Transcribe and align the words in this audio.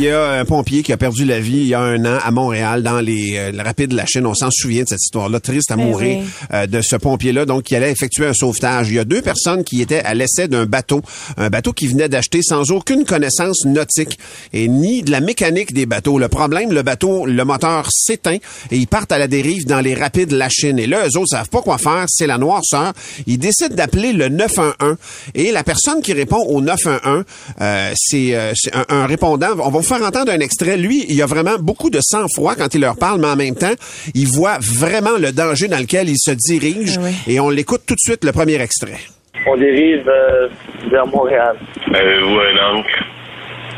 Il 0.00 0.06
y 0.06 0.08
a 0.08 0.30
un 0.30 0.46
pompier 0.46 0.82
qui 0.82 0.94
a 0.94 0.96
perdu 0.96 1.26
la 1.26 1.40
vie 1.40 1.58
il 1.58 1.66
y 1.66 1.74
a 1.74 1.80
un 1.82 2.06
an 2.06 2.18
à 2.24 2.30
Montréal 2.30 2.82
dans 2.82 3.00
les 3.02 3.36
euh, 3.36 3.52
le 3.52 3.62
rapide 3.62 3.90
de 3.90 3.96
la 3.96 4.06
Chine. 4.06 4.24
On 4.24 4.32
s'en 4.32 4.48
souvient 4.50 4.84
de 4.84 4.88
cette 4.88 5.02
histoire-là, 5.02 5.40
triste 5.40 5.70
à 5.70 5.76
Ben 5.76 5.84
mourir 5.84 6.20
oui. 6.20 6.26
euh, 6.54 6.66
de 6.66 6.80
ce 6.80 6.96
pompier-là, 6.96 7.44
donc 7.44 7.64
qui 7.64 7.76
allait 7.76 7.92
effectuer 7.92 8.24
un 8.26 8.32
sauvetage. 8.32 8.88
Il 8.88 8.94
y 8.94 8.98
a 8.98 9.04
deux 9.04 9.20
personnes 9.20 9.62
qui 9.62 9.82
étaient 9.82 10.00
à 10.00 10.14
l'essai 10.14 10.48
d'un 10.48 10.64
bateau, 10.64 11.02
un 11.36 11.50
bateau 11.50 11.74
qui 11.74 11.86
venait 11.86 12.08
d'acheter 12.08 12.40
sans 12.40 12.70
aucune 12.70 13.04
connaissance 13.04 13.66
nautique 13.66 14.18
et 14.54 14.68
ni 14.68 15.02
de 15.02 15.10
la 15.10 15.20
mécanique 15.20 15.74
des 15.74 15.84
bateaux. 15.84 16.18
Le 16.18 16.28
problème, 16.28 16.72
le 16.72 16.80
bateau, 16.80 17.26
le 17.26 17.44
moteur 17.44 17.90
s'éteint 17.92 18.38
et 18.70 18.78
ils 18.78 18.86
partent 18.86 19.12
à 19.12 19.18
la 19.18 19.28
dérive 19.28 19.66
dans 19.66 19.80
les 19.82 19.92
rapides 19.94 20.30
de 20.30 20.38
la 20.38 20.48
Chine. 20.48 20.78
Et 20.78 20.86
là, 20.86 21.06
eux 21.08 21.18
autres 21.18 21.32
savent 21.32 21.50
pas 21.50 21.60
quoi 21.60 21.76
faire, 21.76 22.06
c'est 22.08 22.26
la 22.26 22.38
noirceur. 22.38 22.94
Ils 23.26 23.36
décident 23.38 23.74
d'appeler 23.74 24.14
le 24.14 24.30
911 24.30 24.96
et 25.34 25.52
la 25.52 25.62
personne 25.62 26.00
qui 26.00 26.14
répond 26.14 26.42
au 26.48 26.62
911, 26.62 27.24
euh, 27.60 27.92
c'est 27.96 28.34
euh, 28.34 28.52
c'est 28.54 28.74
un, 28.74 28.86
un 28.88 29.04
répondant. 29.04 29.48
On 29.58 29.68
va 29.68 29.80
vous 29.89 29.89
faire 29.92 30.06
entendre 30.06 30.32
un 30.32 30.40
extrait. 30.40 30.76
Lui, 30.76 31.04
il 31.08 31.20
a 31.22 31.26
vraiment 31.26 31.58
beaucoup 31.58 31.90
de 31.90 31.98
sang-froid 32.00 32.54
quand 32.54 32.74
il 32.74 32.80
leur 32.80 32.96
parle, 32.96 33.20
mais 33.20 33.26
en 33.28 33.36
même 33.36 33.54
temps, 33.56 33.74
il 34.14 34.26
voit 34.28 34.58
vraiment 34.60 35.16
le 35.18 35.32
danger 35.32 35.68
dans 35.68 35.78
lequel 35.78 36.08
il 36.08 36.16
se 36.18 36.30
dirige. 36.32 36.96
Ah 36.98 37.02
oui. 37.04 37.14
Et 37.26 37.40
on 37.40 37.50
l'écoute 37.50 37.82
tout 37.86 37.94
de 37.94 38.00
suite, 38.00 38.24
le 38.24 38.32
premier 38.32 38.60
extrait. 38.60 38.98
On 39.46 39.56
dérive 39.56 40.06
euh, 40.08 40.48
vers 40.90 41.06
Montréal. 41.06 41.56
Euh, 41.94 42.22
ou 42.26 42.38
un 42.38 42.76
ancre. 42.76 42.98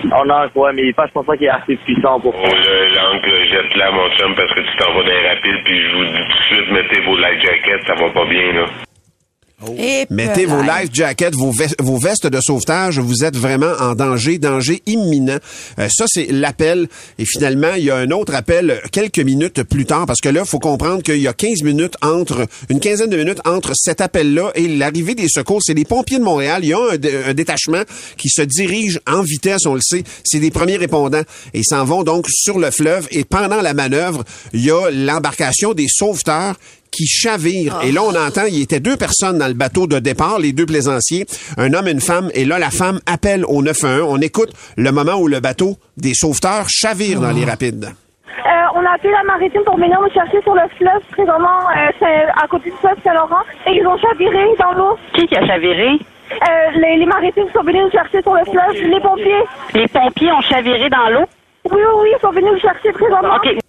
On 0.04 0.28
a 0.30 0.48
ouais, 0.56 0.72
mais 0.74 0.92
pas, 0.94 1.06
je 1.06 1.12
pense 1.12 1.24
pas 1.24 1.36
qu'il 1.36 1.46
est 1.46 1.50
assez 1.50 1.76
puissant 1.76 2.18
pour 2.18 2.34
Oh, 2.34 2.44
le- 2.44 2.94
L'ancre, 2.96 3.34
jette-la, 3.52 3.92
mon 3.92 4.08
chum, 4.18 4.34
parce 4.34 4.52
que 4.52 4.60
tu 4.60 4.76
t'en 4.76 4.92
vas 4.94 5.02
dans 5.02 5.06
les 5.08 5.28
rapides, 5.28 5.62
puis 5.64 5.78
je 5.80 5.96
vous 5.96 6.04
dis 6.04 6.24
tout 6.28 6.38
de 6.38 6.44
suite, 6.58 6.72
mettez 6.72 7.00
vos 7.06 7.16
light 7.18 7.40
jackets, 7.40 7.86
ça 7.86 7.94
va 7.94 8.10
pas 8.10 8.26
bien, 8.28 8.52
là. 8.52 8.66
Et 9.78 10.06
Mettez 10.10 10.46
vos 10.46 10.62
life 10.62 10.90
jackets, 10.92 11.30
vos, 11.34 11.50
ves- 11.52 11.74
vos 11.78 11.98
vestes 11.98 12.26
de 12.26 12.40
sauvetage. 12.40 12.98
Vous 12.98 13.24
êtes 13.24 13.36
vraiment 13.36 13.72
en 13.80 13.94
danger, 13.94 14.38
danger 14.38 14.82
imminent. 14.86 15.38
Euh, 15.78 15.88
ça, 15.90 16.04
c'est 16.08 16.26
l'appel. 16.30 16.88
Et 17.18 17.24
finalement, 17.24 17.74
il 17.76 17.84
y 17.84 17.90
a 17.90 17.96
un 17.96 18.10
autre 18.10 18.34
appel 18.34 18.80
quelques 18.92 19.18
minutes 19.20 19.62
plus 19.62 19.86
tard, 19.86 20.06
parce 20.06 20.20
que 20.20 20.28
là, 20.28 20.42
il 20.44 20.48
faut 20.48 20.58
comprendre 20.58 21.02
qu'il 21.02 21.18
y 21.18 21.28
a 21.28 21.32
15 21.32 21.62
minutes 21.62 21.94
entre, 22.02 22.46
une 22.68 22.80
quinzaine 22.80 23.10
de 23.10 23.16
minutes 23.16 23.40
entre 23.44 23.72
cet 23.74 24.00
appel-là 24.00 24.50
et 24.54 24.68
l'arrivée 24.68 25.14
des 25.14 25.28
secours. 25.28 25.60
C'est 25.62 25.74
les 25.74 25.84
pompiers 25.84 26.18
de 26.18 26.24
Montréal. 26.24 26.60
Il 26.64 26.68
y 26.68 26.72
a 26.74 26.78
un, 26.92 26.96
dé- 26.96 27.20
un 27.26 27.34
détachement 27.34 27.82
qui 28.16 28.28
se 28.28 28.42
dirige 28.42 29.00
en 29.06 29.22
vitesse, 29.22 29.66
on 29.66 29.74
le 29.74 29.80
sait. 29.82 30.04
C'est 30.24 30.40
des 30.40 30.50
premiers 30.50 30.76
répondants. 30.76 31.22
Et 31.54 31.60
ils 31.60 31.64
s'en 31.64 31.84
vont 31.84 32.02
donc 32.02 32.26
sur 32.28 32.58
le 32.58 32.70
fleuve. 32.70 33.06
Et 33.10 33.24
pendant 33.24 33.60
la 33.62 33.74
manœuvre, 33.74 34.24
il 34.52 34.64
y 34.64 34.70
a 34.70 34.90
l'embarcation 34.90 35.74
des 35.74 35.86
sauveteurs 35.88 36.56
qui 36.92 37.06
chavire. 37.06 37.80
Et 37.82 37.90
là, 37.90 38.02
on 38.04 38.14
entend, 38.14 38.44
il 38.46 38.54
y 38.54 38.62
était 38.62 38.78
deux 38.78 38.96
personnes 38.96 39.38
dans 39.38 39.48
le 39.48 39.54
bateau 39.54 39.86
de 39.88 39.98
départ, 39.98 40.38
les 40.38 40.52
deux 40.52 40.66
plaisanciers, 40.66 41.26
un 41.56 41.72
homme 41.74 41.88
et 41.88 41.92
une 41.92 42.00
femme. 42.00 42.30
Et 42.34 42.44
là, 42.44 42.58
la 42.58 42.70
femme 42.70 43.00
appelle 43.06 43.44
au 43.46 43.62
911. 43.62 44.06
On 44.08 44.20
écoute 44.20 44.52
le 44.76 44.92
moment 44.92 45.14
où 45.14 45.26
le 45.26 45.40
bateau 45.40 45.76
des 45.96 46.14
sauveteurs 46.14 46.68
chavire 46.68 47.20
dans 47.20 47.32
les 47.32 47.44
rapides. 47.44 47.86
Euh, 48.42 48.50
on 48.74 48.84
a 48.84 48.94
appelé 48.94 49.10
la 49.12 49.24
maritime 49.24 49.62
pour 49.64 49.76
venir 49.76 49.98
nous 50.00 50.12
chercher 50.12 50.40
sur 50.42 50.54
le 50.54 50.62
fleuve, 50.76 51.02
présentement, 51.12 51.60
euh, 51.76 51.90
c'est 51.98 52.24
à 52.42 52.46
côté 52.48 52.70
du 52.70 52.76
fleuve 52.76 52.96
Saint-Laurent. 53.04 53.42
Et 53.66 53.76
ils 53.76 53.86
ont 53.86 53.96
chaviré 53.98 54.44
dans 54.58 54.72
l'eau. 54.72 54.96
Qui 55.14 55.26
qui 55.26 55.36
a 55.36 55.46
chaviré? 55.46 55.98
Euh, 56.32 56.70
les, 56.80 56.96
les 56.96 57.06
maritimes 57.06 57.46
sont 57.52 57.62
venus 57.62 57.82
nous 57.84 57.90
chercher 57.90 58.22
sur 58.22 58.34
le 58.34 58.44
fleuve, 58.44 58.90
les 58.90 59.00
pompiers. 59.00 59.44
Les 59.74 59.88
pompiers 59.88 60.32
ont 60.32 60.40
chaviré 60.40 60.88
dans 60.88 61.10
l'eau? 61.10 61.26
Oui, 61.70 61.78
oui, 61.78 62.00
oui, 62.02 62.08
ils 62.16 62.20
sont 62.20 62.30
venus 62.32 62.52
nous 62.52 62.60
chercher 62.60 62.92
présentement. 62.92 63.36
OK. 63.36 63.61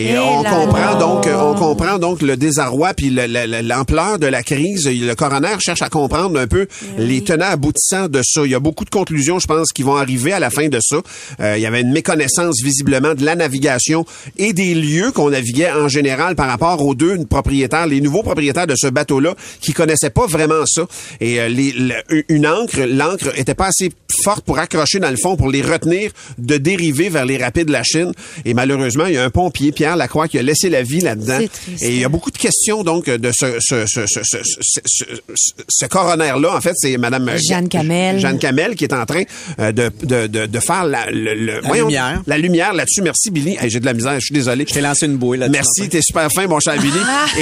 Et 0.00 0.16
on 0.16 0.44
comprend 0.44 0.96
donc, 0.96 1.26
on 1.26 1.54
comprend 1.54 1.98
donc 1.98 2.22
le 2.22 2.36
désarroi 2.36 2.94
puis 2.94 3.10
le- 3.10 3.26
le- 3.26 3.46
le- 3.46 3.66
l'ampleur 3.66 4.20
de 4.20 4.28
la 4.28 4.44
crise. 4.44 4.86
Le 4.86 5.14
coroner 5.14 5.56
cherche 5.58 5.82
à 5.82 5.88
comprendre 5.88 6.38
un 6.38 6.46
peu 6.46 6.68
les 6.98 7.22
tenants 7.24 7.50
aboutissants 7.50 8.06
de 8.08 8.20
ça. 8.24 8.42
Il 8.44 8.52
y 8.52 8.54
a 8.54 8.60
beaucoup 8.60 8.84
de 8.84 8.90
conclusions, 8.90 9.40
je 9.40 9.48
pense, 9.48 9.72
qui 9.72 9.82
vont 9.82 9.96
arriver 9.96 10.32
à 10.32 10.38
la 10.38 10.50
fin 10.50 10.68
de 10.68 10.78
ça. 10.80 10.98
Euh, 11.40 11.54
il 11.56 11.62
y 11.62 11.66
avait 11.66 11.80
une 11.80 11.90
méconnaissance 11.90 12.62
visiblement 12.62 13.14
de 13.14 13.24
la 13.24 13.34
navigation 13.34 14.06
et 14.36 14.52
des 14.52 14.74
lieux 14.76 15.10
qu'on 15.10 15.30
naviguait 15.30 15.72
en 15.72 15.88
général 15.88 16.36
par 16.36 16.46
rapport 16.46 16.80
aux 16.86 16.94
deux 16.94 17.18
propriétaires, 17.28 17.88
les 17.88 18.00
nouveaux 18.00 18.22
propriétaires 18.22 18.68
de 18.68 18.76
ce 18.76 18.86
bateau-là, 18.86 19.34
qui 19.60 19.72
connaissaient 19.72 20.10
pas 20.10 20.26
vraiment 20.26 20.64
ça. 20.64 20.82
Et 21.20 21.40
euh, 21.40 21.48
les- 21.48 21.72
le- 21.72 22.24
une 22.28 22.46
ancre, 22.46 22.78
l'encre 22.88 23.32
était 23.36 23.54
pas 23.56 23.66
assez 23.66 23.90
forte 24.22 24.44
pour 24.44 24.60
accrocher 24.60 25.00
dans 25.00 25.10
le 25.10 25.16
fond, 25.16 25.36
pour 25.36 25.50
les 25.50 25.62
retenir 25.62 26.12
de 26.38 26.56
dériver 26.56 27.08
vers 27.08 27.24
les 27.26 27.36
rapides 27.36 27.66
de 27.66 27.72
la 27.72 27.82
Chine. 27.82 28.12
Et 28.44 28.54
malheureusement, 28.54 29.06
il 29.06 29.14
y 29.14 29.18
a 29.18 29.24
un 29.24 29.30
pompier, 29.30 29.72
Pierre 29.72 29.87
Lacroix, 29.96 30.28
qui 30.28 30.38
a 30.38 30.42
laissé 30.42 30.68
la 30.68 30.82
vie 30.82 31.00
là-dedans. 31.00 31.38
C'est 31.40 31.48
triste, 31.48 31.82
Et 31.82 31.94
il 31.94 32.00
y 32.00 32.04
a 32.04 32.08
beaucoup 32.08 32.30
de 32.30 32.38
questions 32.38 32.82
donc 32.82 33.06
de 33.06 33.30
ce 33.32 33.56
ce 33.60 33.84
ce 33.86 34.06
ce 34.06 34.20
ce, 34.24 34.38
ce, 34.42 34.80
ce- 34.84 35.04
ce- 35.34 35.52
ce 35.68 35.86
coroner-là. 35.86 36.56
En 36.56 36.60
fait, 36.60 36.72
c'est 36.76 36.96
Madame 36.98 37.28
euh, 37.28 37.38
Jeanne 37.38 37.68
Camel. 37.68 38.18
Jeanne 38.18 38.38
Camel 38.38 38.74
qui 38.76 38.84
est 38.84 38.92
en 38.92 39.04
train 39.06 39.22
euh, 39.58 39.72
de, 39.72 39.90
de, 40.02 40.26
de, 40.26 40.46
de 40.46 40.60
faire 40.60 40.84
la, 40.84 41.10
le, 41.10 41.34
le- 41.34 41.60
voyons, 41.64 41.86
lumière. 41.86 42.22
La 42.26 42.38
lumière 42.38 42.72
là-dessus. 42.74 43.02
Merci 43.02 43.30
Billy. 43.30 43.56
Hey, 43.60 43.70
J'ai 43.70 43.80
de 43.80 43.86
la 43.86 43.94
misère. 43.94 44.14
Je 44.20 44.26
suis 44.26 44.34
désolé. 44.34 44.64
Je 44.68 44.74
t'ai 44.74 44.80
lancé 44.80 45.06
une 45.06 45.16
bouée 45.16 45.36
là-dessus. 45.38 45.52
Merci, 45.58 45.88
t'es 45.88 46.00
super 46.02 46.30
fin, 46.32 46.46
mon 46.46 46.60
cher 46.60 46.74
Billy. 46.80 46.92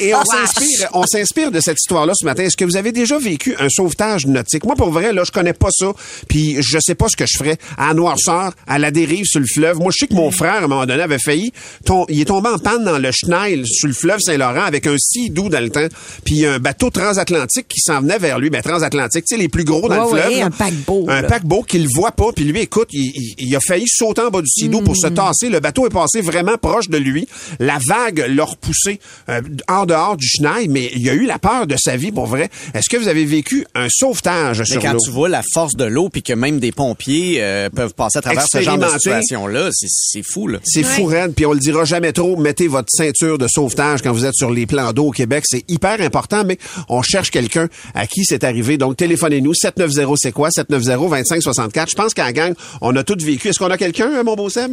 Et, 0.00 0.06
et 0.08 0.14
on 0.14 0.24
s'inspire, 0.24 0.88
on 0.92 1.06
s'inspire 1.06 1.50
de 1.50 1.60
cette 1.60 1.78
histoire-là 1.80 2.12
ce 2.14 2.24
matin. 2.24 2.42
Est-ce 2.44 2.56
que 2.56 2.64
vous 2.64 2.76
avez 2.76 2.92
déjà 2.92 3.18
vécu 3.18 3.54
un 3.58 3.68
sauvetage 3.68 4.26
nautique? 4.26 4.64
Moi, 4.64 4.74
pour 4.76 4.90
vrai, 4.90 5.12
là, 5.12 5.22
je 5.24 5.30
connais 5.30 5.52
pas 5.52 5.70
ça. 5.70 5.92
Puis 6.28 6.56
je 6.60 6.78
sais 6.80 6.94
pas 6.94 7.08
ce 7.08 7.16
que 7.16 7.24
je 7.26 7.36
ferais 7.38 7.56
à 7.78 7.88
la 7.88 7.94
noirceur, 7.94 8.52
à 8.66 8.78
la 8.78 8.90
dérive 8.90 9.24
sur 9.24 9.40
le 9.40 9.46
fleuve. 9.46 9.78
Moi, 9.78 9.90
je 9.94 10.00
sais 10.00 10.06
que 10.06 10.14
mon 10.14 10.30
frère, 10.30 10.54
à 10.54 10.58
un 10.58 10.68
moment 10.68 10.86
donné, 10.86 11.02
avait 11.02 11.18
failli. 11.18 11.52
Tom- 11.84 12.04
il 12.08 12.20
est 12.20 12.24
tombé 12.26 12.48
en 12.48 12.58
panne 12.58 12.84
dans 12.84 12.98
le 12.98 13.10
Schneil, 13.12 13.66
sur 13.66 13.88
le 13.88 13.94
fleuve 13.94 14.20
Saint-Laurent, 14.20 14.62
avec 14.64 14.86
un 14.86 14.96
si 14.98 15.30
doux 15.30 15.48
dans 15.48 15.60
le 15.62 15.70
temps. 15.70 15.86
Puis 16.24 16.34
il 16.36 16.40
y 16.40 16.46
a 16.46 16.54
un 16.54 16.58
bateau 16.58 16.90
transatlantique 16.90 17.68
qui 17.68 17.80
s'en 17.80 18.00
venait 18.00 18.18
vers 18.18 18.38
lui. 18.38 18.50
Ben, 18.50 18.62
transatlantique, 18.62 19.24
tu 19.26 19.34
sais, 19.36 19.40
les 19.40 19.48
plus 19.48 19.64
gros 19.64 19.88
dans 19.88 20.06
Ouais, 20.10 20.16
le 20.16 20.22
fleuve. 20.22 20.32
ouais, 20.34 20.40
là. 20.40 20.46
un 20.46 20.50
paquebot, 20.50 21.04
Un 21.08 21.22
là. 21.22 21.28
paquebot 21.28 21.62
qu'il 21.62 21.88
voit 21.88 22.12
pas. 22.12 22.32
Puis 22.34 22.44
lui, 22.44 22.60
écoute, 22.60 22.88
il, 22.92 23.12
il- 23.14 23.34
il 23.38 23.56
a 23.56 23.60
failli 23.60 23.84
sauter 23.86 24.22
en 24.22 24.30
bas 24.30 24.40
du 24.40 24.48
sidou 24.48 24.80
pour 24.82 24.94
Mm. 24.94 24.96
se 25.02 25.06
tasser. 25.08 25.48
Le 25.48 25.60
bateau 25.60 25.86
est 25.86 25.90
passé 25.90 26.20
vraiment 26.20 26.56
proche 26.58 26.88
de 26.88 26.98
lui. 26.98 27.26
La 27.58 27.78
vague 27.86 28.24
l'a 28.28 28.44
repoussé 28.44 29.00
euh, 29.28 29.40
en 29.68 29.86
dehors 29.86 30.16
du 30.16 30.26
chenal, 30.26 30.66
mais 30.68 30.90
il 30.94 31.08
a 31.08 31.14
eu 31.14 31.26
la 31.26 31.38
peur 31.38 31.66
de 31.66 31.76
sa 31.78 31.96
vie 31.96 32.12
pour 32.12 32.26
vrai. 32.26 32.50
Est-ce 32.74 32.88
que 32.88 32.96
vous 32.96 33.08
avez 33.08 33.24
vécu 33.24 33.66
un 33.74 33.88
sauvetage 33.90 34.58
Mais 34.60 34.64
sur 34.64 34.80
quand 34.82 34.92
l'eau? 34.92 34.98
tu 35.04 35.10
vois 35.10 35.28
la 35.28 35.42
force 35.52 35.76
de 35.76 35.84
l'eau 35.84 36.08
puis 36.08 36.22
que 36.22 36.32
même 36.32 36.58
des 36.60 36.72
pompiers 36.72 37.38
euh, 37.40 37.68
peuvent 37.70 37.94
passer 37.94 38.18
à 38.18 38.22
travers 38.22 38.46
ce 38.50 38.60
genre 38.60 38.78
de 38.78 38.86
situation-là, 38.88 39.70
c'est- 39.72 40.22
fou, 40.22 40.48
là. 40.48 40.58
C'est 40.64 40.82
fou 40.82 41.04
raide, 41.06 41.32
puis 41.34 41.46
on 41.46 41.52
le 41.54 41.60
dira 41.60 41.84
jamais 41.84 42.12
trop, 42.12 42.36
mettez 42.36 42.68
votre 42.68 42.88
ceinture 42.90 43.38
de 43.38 43.46
sauvetage 43.48 44.02
quand 44.02 44.12
vous 44.12 44.24
êtes 44.26 44.34
sur 44.34 44.50
les 44.50 44.66
plans 44.66 44.92
d'eau 44.92 45.06
au 45.06 45.10
Québec. 45.10 45.44
C'est 45.46 45.64
hyper 45.70 46.00
important, 46.00 46.44
mais 46.44 46.58
on 46.88 47.00
cherche 47.02 47.30
quelqu'un 47.30 47.68
à 47.94 48.06
qui 48.06 48.24
c'est 48.24 48.44
arrivé. 48.44 48.76
Donc, 48.76 48.96
téléphonez-nous, 48.96 49.54
790 49.54 50.16
c'est 50.20 50.32
quoi? 50.32 50.50
790-2564. 50.50 51.90
Je 51.90 51.94
pense 51.94 52.14
qu'à 52.14 52.24
la 52.24 52.32
gang, 52.32 52.54
on 52.80 52.94
a 52.96 53.02
tous 53.04 53.22
vécu. 53.24 53.48
Est-ce 53.48 53.58
qu'on 53.58 53.70
a 53.70 53.76
quelqu'un, 53.78 54.10
euh, 54.12 54.24
mon 54.24 54.34
beau 54.36 54.48
Seb? 54.50 54.72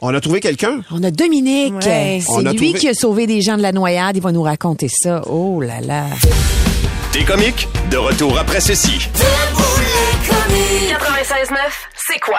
On 0.00 0.14
a 0.14 0.20
trouvé 0.20 0.40
quelqu'un? 0.40 0.80
On 0.92 1.02
a 1.02 1.10
Dominique. 1.10 1.74
Ouais. 1.84 2.18
A 2.18 2.20
C'est 2.20 2.42
lui 2.50 2.56
trouvé- 2.56 2.72
qui 2.74 2.88
a 2.88 2.94
sauvé 2.94 3.26
des 3.26 3.42
gens 3.42 3.56
de 3.56 3.62
la 3.62 3.72
noyade. 3.72 4.16
Il 4.16 4.22
va 4.22 4.30
nous 4.32 4.42
raconter 4.42 4.88
ça. 4.88 5.22
Oh 5.28 5.60
là 5.60 5.80
là. 5.80 6.06
T'es 7.12 7.24
comiques, 7.24 7.66
de 7.90 7.96
retour 7.96 8.38
après 8.38 8.60
ceci. 8.60 8.92
Debout 9.14 9.62
les 9.80 10.28
comiques. 10.28 10.90
96.9, 10.90 11.56
c'est 12.06 12.20
quoi? 12.20 12.38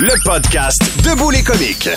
Le 0.00 0.12
podcast 0.24 0.78
de 1.02 1.32
les 1.32 1.42
comiques. 1.42 1.88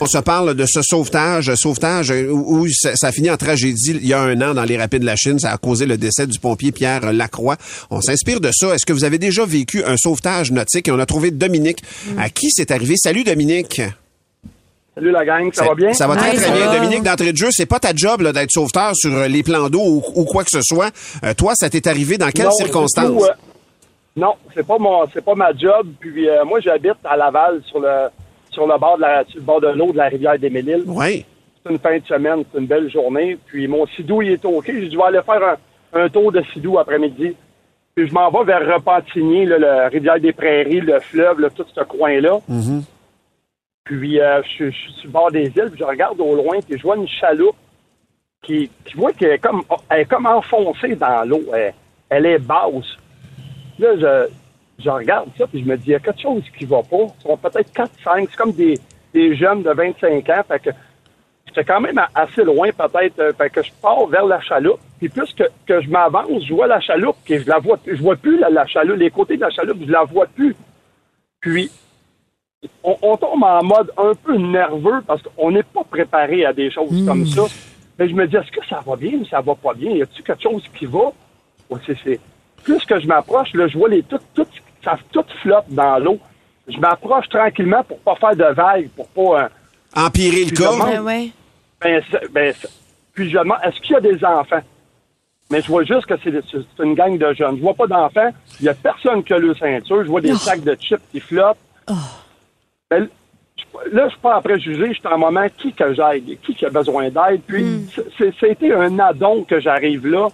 On 0.00 0.06
se 0.06 0.18
parle 0.18 0.54
de 0.54 0.64
ce 0.66 0.80
sauvetage, 0.82 1.54
sauvetage 1.54 2.10
où, 2.10 2.62
où 2.62 2.68
ça, 2.68 2.96
ça 2.96 3.08
a 3.08 3.12
fini 3.12 3.30
en 3.30 3.36
tragédie 3.36 3.92
il 3.92 4.06
y 4.06 4.12
a 4.12 4.20
un 4.20 4.40
an 4.40 4.54
dans 4.54 4.64
les 4.64 4.76
rapides 4.76 5.02
de 5.02 5.06
la 5.06 5.16
Chine. 5.16 5.38
Ça 5.38 5.52
a 5.52 5.56
causé 5.58 5.86
le 5.86 5.96
décès 5.96 6.26
du 6.26 6.38
pompier 6.40 6.72
Pierre 6.72 7.12
Lacroix. 7.12 7.56
On 7.90 8.00
s'inspire 8.00 8.40
de 8.40 8.50
ça. 8.52 8.74
Est-ce 8.74 8.84
que 8.84 8.92
vous 8.92 9.04
avez 9.04 9.18
déjà 9.18 9.44
vécu 9.44 9.84
un 9.84 9.96
sauvetage 9.96 10.50
nautique? 10.50 10.88
Et 10.88 10.90
on 10.90 10.98
a 10.98 11.06
trouvé 11.06 11.30
Dominique. 11.30 11.82
À 12.18 12.30
qui 12.30 12.50
c'est 12.50 12.70
arrivé? 12.72 12.94
Salut 12.96 13.22
Dominique. 13.22 13.80
Salut 14.96 15.12
la 15.12 15.24
gang, 15.24 15.50
ça, 15.52 15.66
va 15.66 15.74
bien? 15.74 15.92
Ça 15.92 16.06
va 16.08 16.16
très 16.16 16.34
très 16.34 16.50
bien. 16.50 16.72
Dominique, 16.72 17.02
d'entrée 17.02 17.32
de 17.32 17.36
jeu, 17.36 17.48
c'est 17.52 17.66
pas 17.66 17.78
ta 17.78 17.94
job 17.94 18.26
d'être 18.32 18.50
sauveteur 18.50 18.92
sur 18.96 19.12
euh, 19.12 19.28
les 19.28 19.42
plans 19.42 19.68
d'eau 19.68 19.82
ou, 19.82 20.02
ou 20.14 20.24
quoi 20.24 20.42
que 20.42 20.50
ce 20.50 20.62
soit. 20.62 20.90
Euh, 21.22 21.34
toi, 21.34 21.52
ça 21.54 21.68
t'est 21.68 21.86
arrivé 21.86 22.16
dans 22.16 22.30
quelles 22.30 22.46
Non, 22.46 22.52
circonstances? 22.52 23.22
Non, 24.16 24.34
c'est 24.54 24.66
pas 24.66 24.78
mon, 24.78 25.06
c'est 25.12 25.24
pas 25.24 25.34
ma 25.34 25.52
job. 25.52 25.88
Puis 26.00 26.28
euh, 26.28 26.44
moi, 26.44 26.60
j'habite 26.60 26.96
à 27.04 27.16
Laval, 27.16 27.60
sur 27.64 27.80
le, 27.80 28.08
sur 28.50 28.66
le 28.66 28.78
bord 28.78 28.96
de 28.96 29.02
la, 29.02 29.24
sur 29.26 29.38
le 29.38 29.44
bord 29.44 29.60
de 29.60 29.68
l'eau 29.68 29.92
de 29.92 29.96
la 29.98 30.08
rivière 30.08 30.38
des 30.38 30.50
Méliles. 30.50 30.84
Oui. 30.86 31.24
C'est 31.64 31.72
une 31.72 31.78
fin 31.78 31.98
de 31.98 32.04
semaine, 32.06 32.44
c'est 32.52 32.58
une 32.58 32.66
belle 32.66 32.90
journée. 32.90 33.36
Puis 33.46 33.66
mon 33.68 33.86
sidou, 33.88 34.22
il 34.22 34.32
est 34.32 34.44
OK. 34.44 34.66
J'ai 34.66 34.88
vais 34.96 35.02
aller 35.02 35.20
faire 35.22 35.58
un, 35.92 36.00
un 36.00 36.08
tour 36.08 36.32
de 36.32 36.42
sidou 36.52 36.78
après-midi. 36.78 37.34
Puis 37.94 38.08
je 38.08 38.12
m'en 38.14 38.30
vais 38.30 38.44
vers 38.44 38.74
Repentigny, 38.74 39.46
là, 39.46 39.58
la 39.58 39.88
rivière 39.88 40.20
des 40.20 40.32
Prairies, 40.32 40.80
le 40.80 41.00
fleuve, 41.00 41.40
là, 41.40 41.48
tout 41.50 41.64
ce 41.74 41.80
coin-là. 41.82 42.38
Puis 43.84 44.20
euh, 44.20 44.42
je, 44.42 44.48
suis- 44.48 44.72
je 44.72 44.76
suis 44.78 44.92
sur 44.94 45.06
le 45.06 45.10
bord 45.12 45.30
des 45.30 45.44
îles, 45.44 45.70
puis 45.70 45.78
je 45.78 45.84
regarde 45.84 46.20
au 46.20 46.34
loin, 46.34 46.58
puis 46.66 46.76
je 46.78 46.82
vois 46.82 46.96
une 46.96 47.08
chaloupe 47.08 47.56
qui, 48.42 48.70
qui 48.84 48.94
voit 48.96 49.12
qu'elle 49.12 49.32
est 49.32 49.38
comme, 49.38 49.62
elle 49.90 50.00
est 50.00 50.04
comme 50.04 50.26
enfoncée 50.26 50.94
dans 50.96 51.26
l'eau. 51.28 51.42
Elle, 51.54 51.72
elle 52.10 52.26
est 52.26 52.38
basse. 52.38 52.96
Là, 53.78 53.88
je, 53.98 54.82
je 54.84 54.90
regarde 54.90 55.28
ça, 55.36 55.46
puis 55.46 55.60
je 55.62 55.68
me 55.68 55.76
dis, 55.76 55.88
il 55.88 55.92
y 55.92 55.94
a 55.94 56.00
quelque 56.00 56.20
chose 56.20 56.42
qui 56.58 56.64
va 56.64 56.82
pas. 56.82 56.96
Ils 57.18 57.22
sont 57.22 57.36
peut-être 57.36 57.72
4-5, 57.72 57.88
c'est 58.30 58.36
comme 58.36 58.52
des, 58.52 58.78
des 59.12 59.36
jeunes 59.36 59.62
de 59.62 59.70
25 59.70 60.28
ans. 60.30 60.42
Fait 60.48 60.60
que 60.60 60.70
j'étais 61.46 61.64
quand 61.64 61.80
même 61.80 62.00
assez 62.14 62.42
loin, 62.44 62.68
peut-être. 62.72 63.18
euh, 63.18 63.32
Fait 63.32 63.50
que 63.50 63.62
je 63.62 63.70
pars 63.82 64.06
vers 64.06 64.26
la 64.26 64.40
chaloupe. 64.40 64.80
Puis 64.98 65.08
plus 65.10 65.32
que, 65.34 65.44
que 65.66 65.80
je 65.82 65.90
m'avance, 65.90 66.42
je 66.46 66.54
vois 66.54 66.66
la 66.66 66.80
chaloupe, 66.80 67.16
puis 67.24 67.38
je 67.38 67.46
la 67.48 67.58
vois, 67.58 67.78
je 67.86 68.00
vois 68.02 68.16
plus 68.16 68.38
la, 68.38 68.48
la 68.50 68.66
chaloupe. 68.66 68.96
Les 68.98 69.10
côtés 69.10 69.36
de 69.36 69.42
la 69.42 69.50
chaloupe, 69.50 69.78
je 69.86 69.92
la 69.92 70.04
vois 70.04 70.26
plus. 70.26 70.56
Puis 71.40 71.70
on, 72.82 72.96
on 73.02 73.16
tombe 73.16 73.42
en 73.44 73.62
mode 73.62 73.92
un 73.98 74.14
peu 74.14 74.36
nerveux 74.36 75.02
parce 75.06 75.20
qu'on 75.22 75.50
n'est 75.50 75.62
pas 75.62 75.84
préparé 75.84 76.44
à 76.46 76.52
des 76.52 76.70
choses 76.70 77.04
comme 77.06 77.26
ça. 77.26 77.42
Mais 77.98 78.08
je 78.08 78.14
me 78.14 78.26
dis, 78.26 78.36
est-ce 78.36 78.50
que 78.50 78.64
ça 78.66 78.82
va 78.86 78.96
bien 78.96 79.18
ou 79.20 79.24
ça 79.26 79.40
va 79.40 79.54
pas 79.54 79.74
bien? 79.74 79.90
Y 79.92 80.02
a-t-il 80.02 80.22
quelque 80.24 80.42
chose 80.42 80.62
qui 80.76 80.86
va? 80.86 81.12
Ou 81.70 81.76
c'est, 81.86 81.96
c'est- 82.02 82.20
Plus 82.66 82.84
que 82.84 83.00
je 83.00 83.06
m'approche, 83.06 83.54
là, 83.54 83.66
je 83.68 83.78
vois 83.78 83.88
les 83.88 84.02
tout, 84.02 84.18
tout, 84.34 84.46
ça 84.84 84.98
tout 85.12 85.24
flotte 85.42 85.64
dans 85.68 85.98
l'eau. 85.98 86.18
Je 86.68 86.78
m'approche 86.78 87.28
tranquillement 87.28 87.82
pour 87.84 87.98
pas 88.00 88.16
faire 88.16 88.36
de 88.36 88.52
vagues, 88.54 88.88
pour 88.96 89.06
pas... 89.08 89.44
euh, 89.44 89.48
Empirer 89.94 90.44
le 90.44 90.50
cas. 90.50 90.72
Ouais, 90.84 90.98
ben, 91.80 92.02
ben, 92.32 92.54
c'est- 92.60 92.68
puis 93.14 93.30
je 93.30 93.38
demande, 93.38 93.58
est-ce 93.64 93.80
qu'il 93.80 93.92
y 93.92 93.96
a 93.96 94.00
des 94.00 94.22
enfants? 94.24 94.60
Mais 95.50 95.62
je 95.62 95.68
vois 95.68 95.84
juste 95.84 96.06
que 96.06 96.14
c'est 96.24 96.32
c'est 96.50 96.82
une 96.84 96.94
gang 96.94 97.16
de 97.16 97.32
jeunes. 97.32 97.56
Je 97.56 97.62
vois 97.62 97.72
pas 97.74 97.86
d'enfants. 97.86 98.30
Il 98.60 98.66
y 98.66 98.68
a 98.68 98.74
personne 98.74 99.22
qui 99.22 99.32
a 99.32 99.38
le 99.38 99.54
ceinture. 99.54 100.02
Je 100.02 100.08
vois 100.08 100.20
des 100.20 100.34
sacs 100.34 100.64
de 100.64 100.74
chips 100.74 101.00
qui 101.12 101.20
flottent. 101.20 101.56
Ben, 102.90 103.08
je- 103.56 103.90
là, 103.96 104.04
je 104.06 104.10
suis 104.10 104.20
pas 104.20 104.34
après 104.36 104.58
juger. 104.58 104.88
Je 104.88 104.98
suis 104.98 105.06
en 105.08 105.18
moment 105.18 105.46
qui 105.56 105.72
que 105.72 105.94
j'aide, 105.94 106.24
qui 106.42 106.54
qui 106.54 106.66
a 106.66 106.70
besoin 106.70 107.10
d'aide. 107.10 107.42
Puis, 107.46 107.86
c'est- 107.94 108.06
c'est- 108.18 108.34
c'était 108.40 108.72
un 108.74 108.98
addon 108.98 109.44
que 109.44 109.60
j'arrive 109.60 110.06
là, 110.08 110.28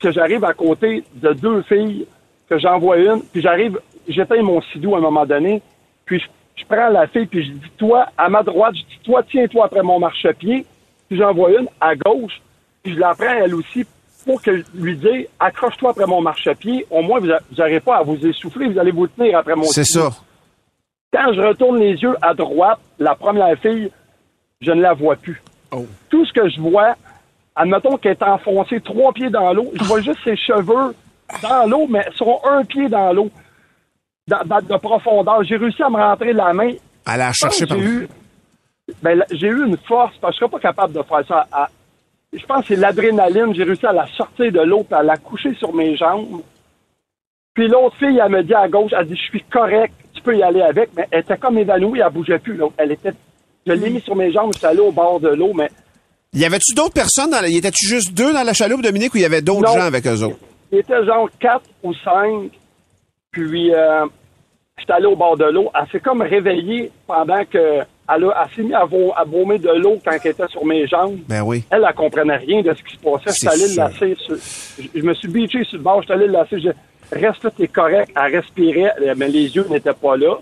que 0.00 0.10
j'arrive 0.10 0.44
à 0.44 0.54
côté 0.54 1.04
de 1.14 1.32
deux 1.32 1.62
filles, 1.62 2.06
que 2.48 2.58
j'envoie 2.58 2.98
une, 2.98 3.22
puis 3.32 3.40
j'arrive, 3.40 3.78
j'éteins 4.08 4.42
mon 4.42 4.60
sidou 4.62 4.94
à 4.94 4.98
un 4.98 5.02
moment 5.02 5.26
donné, 5.26 5.62
puis 6.04 6.20
je, 6.20 6.26
je 6.56 6.64
prends 6.66 6.88
la 6.88 7.06
fille, 7.06 7.26
puis 7.26 7.44
je 7.44 7.52
dis, 7.52 7.70
toi, 7.78 8.06
à 8.16 8.28
ma 8.28 8.42
droite, 8.42 8.74
je 8.74 8.82
dis, 8.82 9.00
toi, 9.02 9.22
tiens-toi 9.28 9.64
après 9.66 9.82
mon 9.82 9.98
marchepied, 9.98 10.66
puis 11.08 11.18
j'envoie 11.18 11.52
une 11.52 11.68
à 11.80 11.94
gauche, 11.94 12.40
puis 12.82 12.94
je 12.94 12.98
la 12.98 13.14
prends 13.14 13.32
elle 13.44 13.54
aussi 13.54 13.84
pour 14.24 14.40
que 14.40 14.56
je 14.56 14.62
lui 14.74 14.96
dise, 14.96 15.26
accroche-toi 15.38 15.90
après 15.90 16.06
mon 16.06 16.20
marchepied, 16.20 16.86
au 16.90 17.02
moins 17.02 17.20
vous 17.20 17.28
n'aurez 17.58 17.80
pas 17.80 17.98
à 17.98 18.02
vous 18.02 18.16
essouffler, 18.26 18.68
vous 18.68 18.78
allez 18.78 18.90
vous 18.90 19.06
tenir 19.06 19.38
après 19.38 19.54
mon 19.54 19.64
C'est 19.64 19.84
ça. 19.84 20.10
Quand 21.12 21.32
je 21.32 21.40
retourne 21.40 21.78
les 21.78 21.92
yeux 21.92 22.16
à 22.22 22.34
droite, 22.34 22.80
la 22.98 23.14
première 23.14 23.56
fille, 23.58 23.90
je 24.60 24.72
ne 24.72 24.82
la 24.82 24.94
vois 24.94 25.16
plus. 25.16 25.40
Tout 26.08 26.24
ce 26.24 26.32
que 26.32 26.48
je 26.48 26.60
vois, 26.60 26.94
admettons 27.54 27.96
qu'elle 27.96 28.12
est 28.12 28.22
enfoncée 28.22 28.80
trois 28.80 29.12
pieds 29.12 29.30
dans 29.30 29.52
l'eau, 29.52 29.70
je 29.74 29.84
vois 29.84 30.00
juste 30.00 30.18
ses 30.24 30.36
cheveux 30.36 30.94
dans 31.42 31.66
l'eau, 31.68 31.86
mais 31.88 32.04
sont 32.16 32.40
un 32.44 32.64
pied 32.64 32.88
dans 32.88 33.12
l'eau, 33.12 33.30
de 34.28 34.76
profondeur. 34.78 35.42
J'ai 35.44 35.56
réussi 35.56 35.82
à 35.82 35.90
me 35.90 35.96
rentrer 35.96 36.32
la 36.32 36.52
main. 36.52 36.72
À 37.06 37.16
la 37.16 37.32
chercher 37.32 37.60
J'ai 37.60 37.66
par 37.66 37.78
eu, 37.78 38.08
ben, 39.02 39.22
j'ai 39.30 39.48
eu 39.48 39.66
une 39.66 39.76
force, 39.78 40.14
parce 40.20 40.32
que 40.32 40.36
je 40.36 40.38
serais 40.46 40.50
pas 40.60 40.68
capable 40.68 40.92
de 40.94 41.02
faire 41.02 41.26
ça. 41.26 41.46
à- 41.52 41.68
je 42.32 42.44
pense 42.46 42.62
que 42.62 42.74
c'est 42.74 42.80
l'adrénaline. 42.80 43.54
J'ai 43.54 43.62
réussi 43.62 43.86
à 43.86 43.92
la 43.92 44.06
sortir 44.08 44.50
de 44.50 44.60
l'eau, 44.60 44.82
puis 44.82 44.94
à 44.94 45.02
la 45.04 45.16
coucher 45.16 45.54
sur 45.54 45.72
mes 45.72 45.96
jambes. 45.96 46.42
Puis 47.54 47.68
l'autre 47.68 47.96
fille, 47.98 48.18
elle 48.20 48.32
me 48.32 48.42
dit 48.42 48.54
à 48.54 48.66
gauche, 48.66 48.90
elle 48.98 49.06
dit, 49.06 49.14
je 49.14 49.22
suis 49.22 49.42
correct, 49.44 49.94
tu 50.12 50.20
peux 50.20 50.36
y 50.36 50.42
aller 50.42 50.60
avec, 50.62 50.90
mais 50.96 51.06
elle 51.12 51.20
était 51.20 51.36
comme 51.36 51.56
évanouie, 51.58 52.00
elle 52.00 52.10
bougeait 52.12 52.40
plus. 52.40 52.56
là. 52.56 52.66
Elle 52.76 52.90
était, 52.90 53.12
je 53.64 53.72
l'ai 53.72 53.90
mis 53.90 54.00
sur 54.00 54.16
mes 54.16 54.32
jambes, 54.32 54.50
je 54.52 54.58
suis 54.58 54.66
allé 54.66 54.80
au 54.80 54.90
bord 54.90 55.20
de 55.20 55.28
l'eau, 55.28 55.52
mais 55.54 55.70
Y 56.34 56.44
avait-tu 56.44 56.74
d'autres 56.74 56.92
personnes? 56.92 57.30
Dans 57.30 57.40
la... 57.40 57.48
Y 57.48 57.58
était-tu 57.58 57.86
juste 57.86 58.12
deux 58.12 58.32
dans 58.32 58.42
la 58.42 58.52
chaloupe, 58.52 58.82
Dominique, 58.82 59.14
ou 59.14 59.18
il 59.18 59.22
y 59.22 59.26
avait 59.26 59.42
d'autres 59.42 59.72
gens 59.72 59.80
avec 59.80 60.06
eux 60.06 60.22
autres? 60.22 60.38
il 60.74 60.80
était 60.80 61.04
genre 61.04 61.28
quatre 61.38 61.64
ou 61.82 61.94
cinq. 61.94 62.50
Puis, 63.30 63.72
euh, 63.72 64.06
j'étais 64.78 64.92
allé 64.92 65.06
au 65.06 65.16
bord 65.16 65.36
de 65.36 65.44
l'eau. 65.44 65.70
Elle 65.74 65.88
s'est 65.90 66.00
comme 66.00 66.22
réveillée 66.22 66.90
pendant 67.06 67.44
que, 67.44 67.58
elle, 67.58 68.24
a, 68.24 68.44
elle 68.44 68.54
s'est 68.54 68.62
mise 68.62 68.74
à, 68.74 68.84
vomir 68.84 69.58
de 69.60 69.80
l'eau 69.80 70.00
quand 70.04 70.16
elle 70.22 70.30
était 70.30 70.48
sur 70.48 70.64
mes 70.64 70.86
jambes. 70.86 71.18
Ben 71.28 71.42
oui. 71.42 71.64
Elle, 71.70 71.84
elle 71.88 71.94
comprenait 71.94 72.36
rien 72.36 72.62
de 72.62 72.74
ce 72.74 72.82
qui 72.82 72.96
se 72.96 73.00
passait. 73.00 73.30
J'étais 73.40 73.54
allé 73.54 73.68
le 73.68 73.76
lasser. 73.76 74.16
sur- 74.18 74.88
je, 74.94 75.02
me 75.02 75.14
suis 75.14 75.28
beaché 75.28 75.64
sur 75.64 75.78
le 75.78 75.84
bord. 75.84 76.02
J'étais 76.02 76.14
allé 76.14 76.26
le 76.26 76.32
lasser. 76.32 76.58
Je 76.58 76.70
reste 77.12 77.44
là, 77.44 77.50
t'es 77.50 77.68
correct. 77.68 78.10
Elle 78.16 78.36
respirait, 78.36 78.94
mais 79.16 79.28
les 79.28 79.54
yeux 79.54 79.66
n'étaient 79.70 79.92
pas 79.94 80.16
là. 80.16 80.38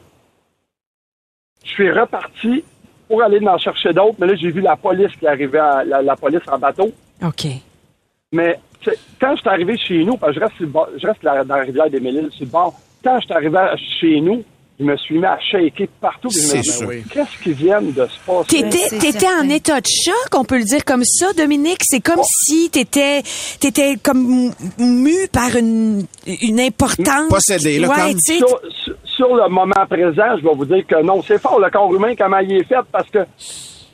Je 1.65 1.71
suis 1.71 1.91
reparti 1.91 2.65
pour 3.13 3.23
aller 3.23 3.47
en 3.47 3.59
chercher 3.59 3.93
d'autres. 3.93 4.17
Mais 4.19 4.27
là, 4.27 4.35
j'ai 4.37 4.51
vu 4.51 4.63
la 4.63 4.75
police 4.75 5.13
qui 5.19 5.27
arrivait, 5.27 5.59
à- 5.59 5.85
la, 5.85 6.01
la 6.01 6.17
police 6.17 6.41
en 6.51 6.59
bateau. 6.59 6.91
OK. 7.23 7.45
Mais 8.33 8.59
tu 8.81 8.89
sais, 8.91 8.97
quand 9.21 9.35
je 9.37 9.41
suis 9.41 9.49
arrivé 9.51 9.77
chez 9.77 10.03
nous, 10.03 10.17
parce 10.17 10.33
que 10.33 10.41
je 10.41 10.45
reste, 10.45 10.57
sur 10.57 10.65
le 10.65 10.71
bord- 10.71 10.89
je 11.01 11.07
reste 11.07 11.23
la- 11.23 11.45
dans 11.45 11.57
la 11.57 11.63
rivière 11.63 11.91
des 11.91 12.01
Méliles, 12.01 12.31
sur 12.33 12.47
le 12.47 12.51
bord, 12.51 12.73
quand 13.05 13.19
je 13.21 13.27
suis 13.27 13.35
arrivé 13.35 13.59
à- 13.59 13.77
chez 14.01 14.19
nous, 14.23 14.43
je 14.81 14.85
me 14.87 14.97
suis 14.97 15.19
mis 15.19 15.27
à 15.27 15.39
shaker 15.39 15.87
partout. 16.01 16.31
Qu'est-ce 17.13 17.43
qui 17.43 17.53
vient 17.53 17.83
de 17.83 17.93
se 17.93 18.19
passer? 18.27 18.49
T'étais, 18.49 18.99
t'étais 18.99 19.27
en 19.41 19.49
état 19.51 19.79
de 19.81 19.87
choc, 19.87 20.35
on 20.35 20.45
peut 20.45 20.57
le 20.59 20.65
dire 20.65 20.85
comme 20.87 21.05
ça, 21.05 21.35
Dominique? 21.35 21.83
C'est 21.83 22.01
comme 22.01 22.23
si 22.25 22.71
t'étais, 22.71 23.23
t'étais 23.61 23.97
comme 24.03 24.51
mu 24.79 25.29
par 25.31 25.55
une, 25.55 26.07
une 26.27 26.61
importance. 26.61 27.29
Possédé, 27.29 27.79
là, 27.79 27.89
ouais, 27.91 27.97
comme- 28.13 28.19
sur, 28.39 28.61
sur- 28.85 28.97
sur 29.27 29.37
le 29.37 29.49
moment 29.49 29.87
présent, 29.89 30.37
je 30.37 30.43
vais 30.43 30.55
vous 30.55 30.65
dire 30.65 30.87
que 30.87 31.03
non. 31.03 31.23
C'est 31.23 31.41
fort 31.41 31.61
le 31.61 31.71
corps 31.71 31.95
humain, 31.95 32.15
comment 32.19 32.39
il 32.39 32.53
est 32.57 32.65
fait, 32.65 32.81
parce 32.91 33.09
que 33.09 33.21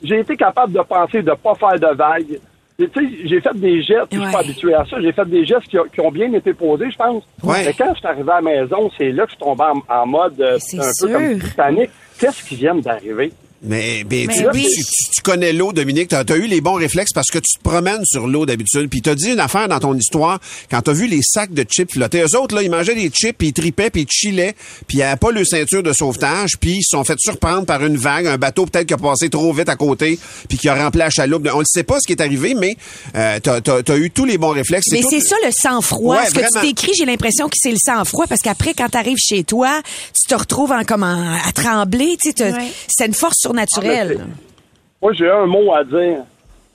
j'ai 0.03 0.19
été 0.19 0.35
capable 0.35 0.73
de 0.73 0.79
penser 0.81 1.21
de 1.21 1.29
ne 1.29 1.35
pas 1.35 1.53
faire 1.55 1.79
de 1.79 1.95
vagues. 1.95 2.39
Et 2.81 2.87
Tu 2.87 3.05
sais, 3.07 3.27
j'ai 3.27 3.41
fait 3.41 3.53
des 3.59 3.81
gestes, 3.83 4.05
puis 4.09 4.17
je 4.19 4.23
suis 4.23 4.31
pas 4.31 4.39
Ouais. 4.39 4.45
habitué 4.45 4.73
à 4.73 4.85
ça. 4.85 5.01
J'ai 5.01 5.11
fait 5.11 5.25
des 5.25 5.45
gestes 5.45 5.67
qui, 5.67 5.77
ont- 5.77 5.83
qui 5.93 5.99
ont 5.99 6.11
bien 6.11 6.31
été 6.33 6.53
posés, 6.53 6.89
je 6.89 6.95
pense. 6.95 7.23
Ouais. 7.43 7.65
Mais 7.65 7.73
quand 7.73 7.93
je 7.93 7.99
suis 7.99 8.07
arrivé 8.07 8.31
à 8.31 8.35
la 8.35 8.41
maison, 8.41 8.89
c'est 8.97 9.11
là 9.11 9.25
que 9.25 9.31
je 9.31 9.35
suis 9.35 9.43
tombé 9.43 9.63
en, 9.65 9.93
en 9.93 10.05
mode 10.07 10.39
euh, 10.39 10.57
C'est 10.59 10.79
un 10.79 10.93
sûr. 10.93 11.07
peu 11.09 11.13
comme 11.13 11.39
Titanic. 11.39 11.89
Qu'est-ce 12.17 12.43
qui 12.47 12.55
vient 12.55 12.75
d'arriver? 12.75 13.33
Mais, 13.61 14.05
ben, 14.05 14.25
Mais 14.27 14.33
tu, 14.35 14.45
oui. 14.53 14.63
tu- 14.73 14.83
tu- 14.83 15.11
tu 15.15 15.21
connais 15.21 15.51
l'eau, 15.51 15.73
Dominique. 15.73 16.07
Tu 16.07 16.15
as, 16.15 16.37
eu 16.37 16.47
les 16.47 16.61
bons 16.61 16.75
réflexes 16.75 17.11
parce 17.13 17.27
que 17.27 17.39
tu 17.39 17.57
te 17.57 17.61
promènes 17.61 18.05
sur 18.05 18.25
l'eau 18.27 18.45
d'habitude. 18.45 18.89
Puis 18.89 19.01
tu 19.01 19.09
as 19.09 19.15
dit 19.15 19.31
une 19.31 19.39
affaire 19.41 19.67
dans 19.67 19.79
ton 19.79 19.93
histoire 19.95 20.39
quand 20.71 20.81
tu 20.81 20.89
as 20.91 20.93
vu 20.93 21.07
les 21.07 21.19
sacs 21.21 21.53
de 21.53 21.63
chips 21.69 21.91
flotter. 21.91 22.21
Eux 22.21 22.37
autres, 22.37 22.55
là, 22.55 22.63
ils 22.63 22.71
mangeaient 22.71 22.95
des 22.95 23.09
chips, 23.09 23.37
puis 23.37 23.47
ils 23.49 23.53
tripaient, 23.53 23.89
puis 23.89 24.03
ils 24.03 24.07
chillaient, 24.09 24.55
puis 24.87 24.97
ils 24.97 25.01
n'avaient 25.01 25.17
pas 25.17 25.31
le 25.31 25.43
ceinture 25.43 25.83
de 25.83 25.91
sauvetage, 25.91 26.51
puis 26.59 26.77
ils 26.77 26.83
se 26.83 26.91
sont 26.97 27.03
fait 27.03 27.17
surprendre 27.19 27.65
par 27.65 27.83
une 27.85 27.97
vague, 27.97 28.27
un 28.27 28.37
bateau 28.37 28.65
peut-être 28.65 28.87
qui 28.87 28.93
a 28.93 28.97
passé 28.97 29.29
trop 29.29 29.51
vite 29.51 29.67
à 29.67 29.75
côté, 29.75 30.17
puis 30.47 30.57
qui 30.57 30.69
a 30.69 30.75
rempli 30.75 30.99
la 30.99 31.09
chaloupe. 31.09 31.47
On 31.53 31.59
ne 31.59 31.65
sait 31.65 31.83
pas 31.83 31.99
ce 31.99 32.07
qui 32.07 32.13
est 32.13 32.21
arrivé, 32.21 32.53
mais 32.53 32.77
euh, 33.15 33.39
tu 33.43 33.49
as, 33.91 33.97
eu 33.97 34.09
tous 34.09 34.25
les 34.25 34.37
bons 34.37 34.51
réflexes. 34.51 34.87
Mais 34.91 35.01
tout- 35.01 35.09
c'est 35.09 35.19
ça 35.21 35.35
le 35.45 35.51
sang-froid. 35.51 36.15
Ouais, 36.15 36.27
Ce 36.27 36.33
que 36.33 36.39
vraiment. 36.39 36.61
tu 36.61 36.67
décris, 36.67 36.91
j'ai 36.97 37.05
l'impression 37.05 37.47
que 37.49 37.55
c'est 37.57 37.71
le 37.71 37.77
sang-froid 37.83 38.25
parce 38.27 38.41
qu'après, 38.41 38.73
quand 38.73 38.87
tu 38.89 38.97
arrives 38.97 39.17
chez 39.17 39.43
toi, 39.43 39.81
tu 40.13 40.29
te 40.29 40.35
retrouves 40.35 40.71
en, 40.71 40.85
comme 40.85 41.03
en- 41.03 41.33
à 41.45 41.51
trembler. 41.51 42.15
Ouais. 42.39 42.71
C'est 42.87 43.05
une 43.05 43.13
force 43.13 43.45
surnaturelle. 43.53 44.17
Ah, 44.21 44.25
Moi, 45.01 45.13
j'ai 45.13 45.29
un 45.29 45.45
mot 45.45 45.73
à 45.73 45.83
dire. 45.83 46.17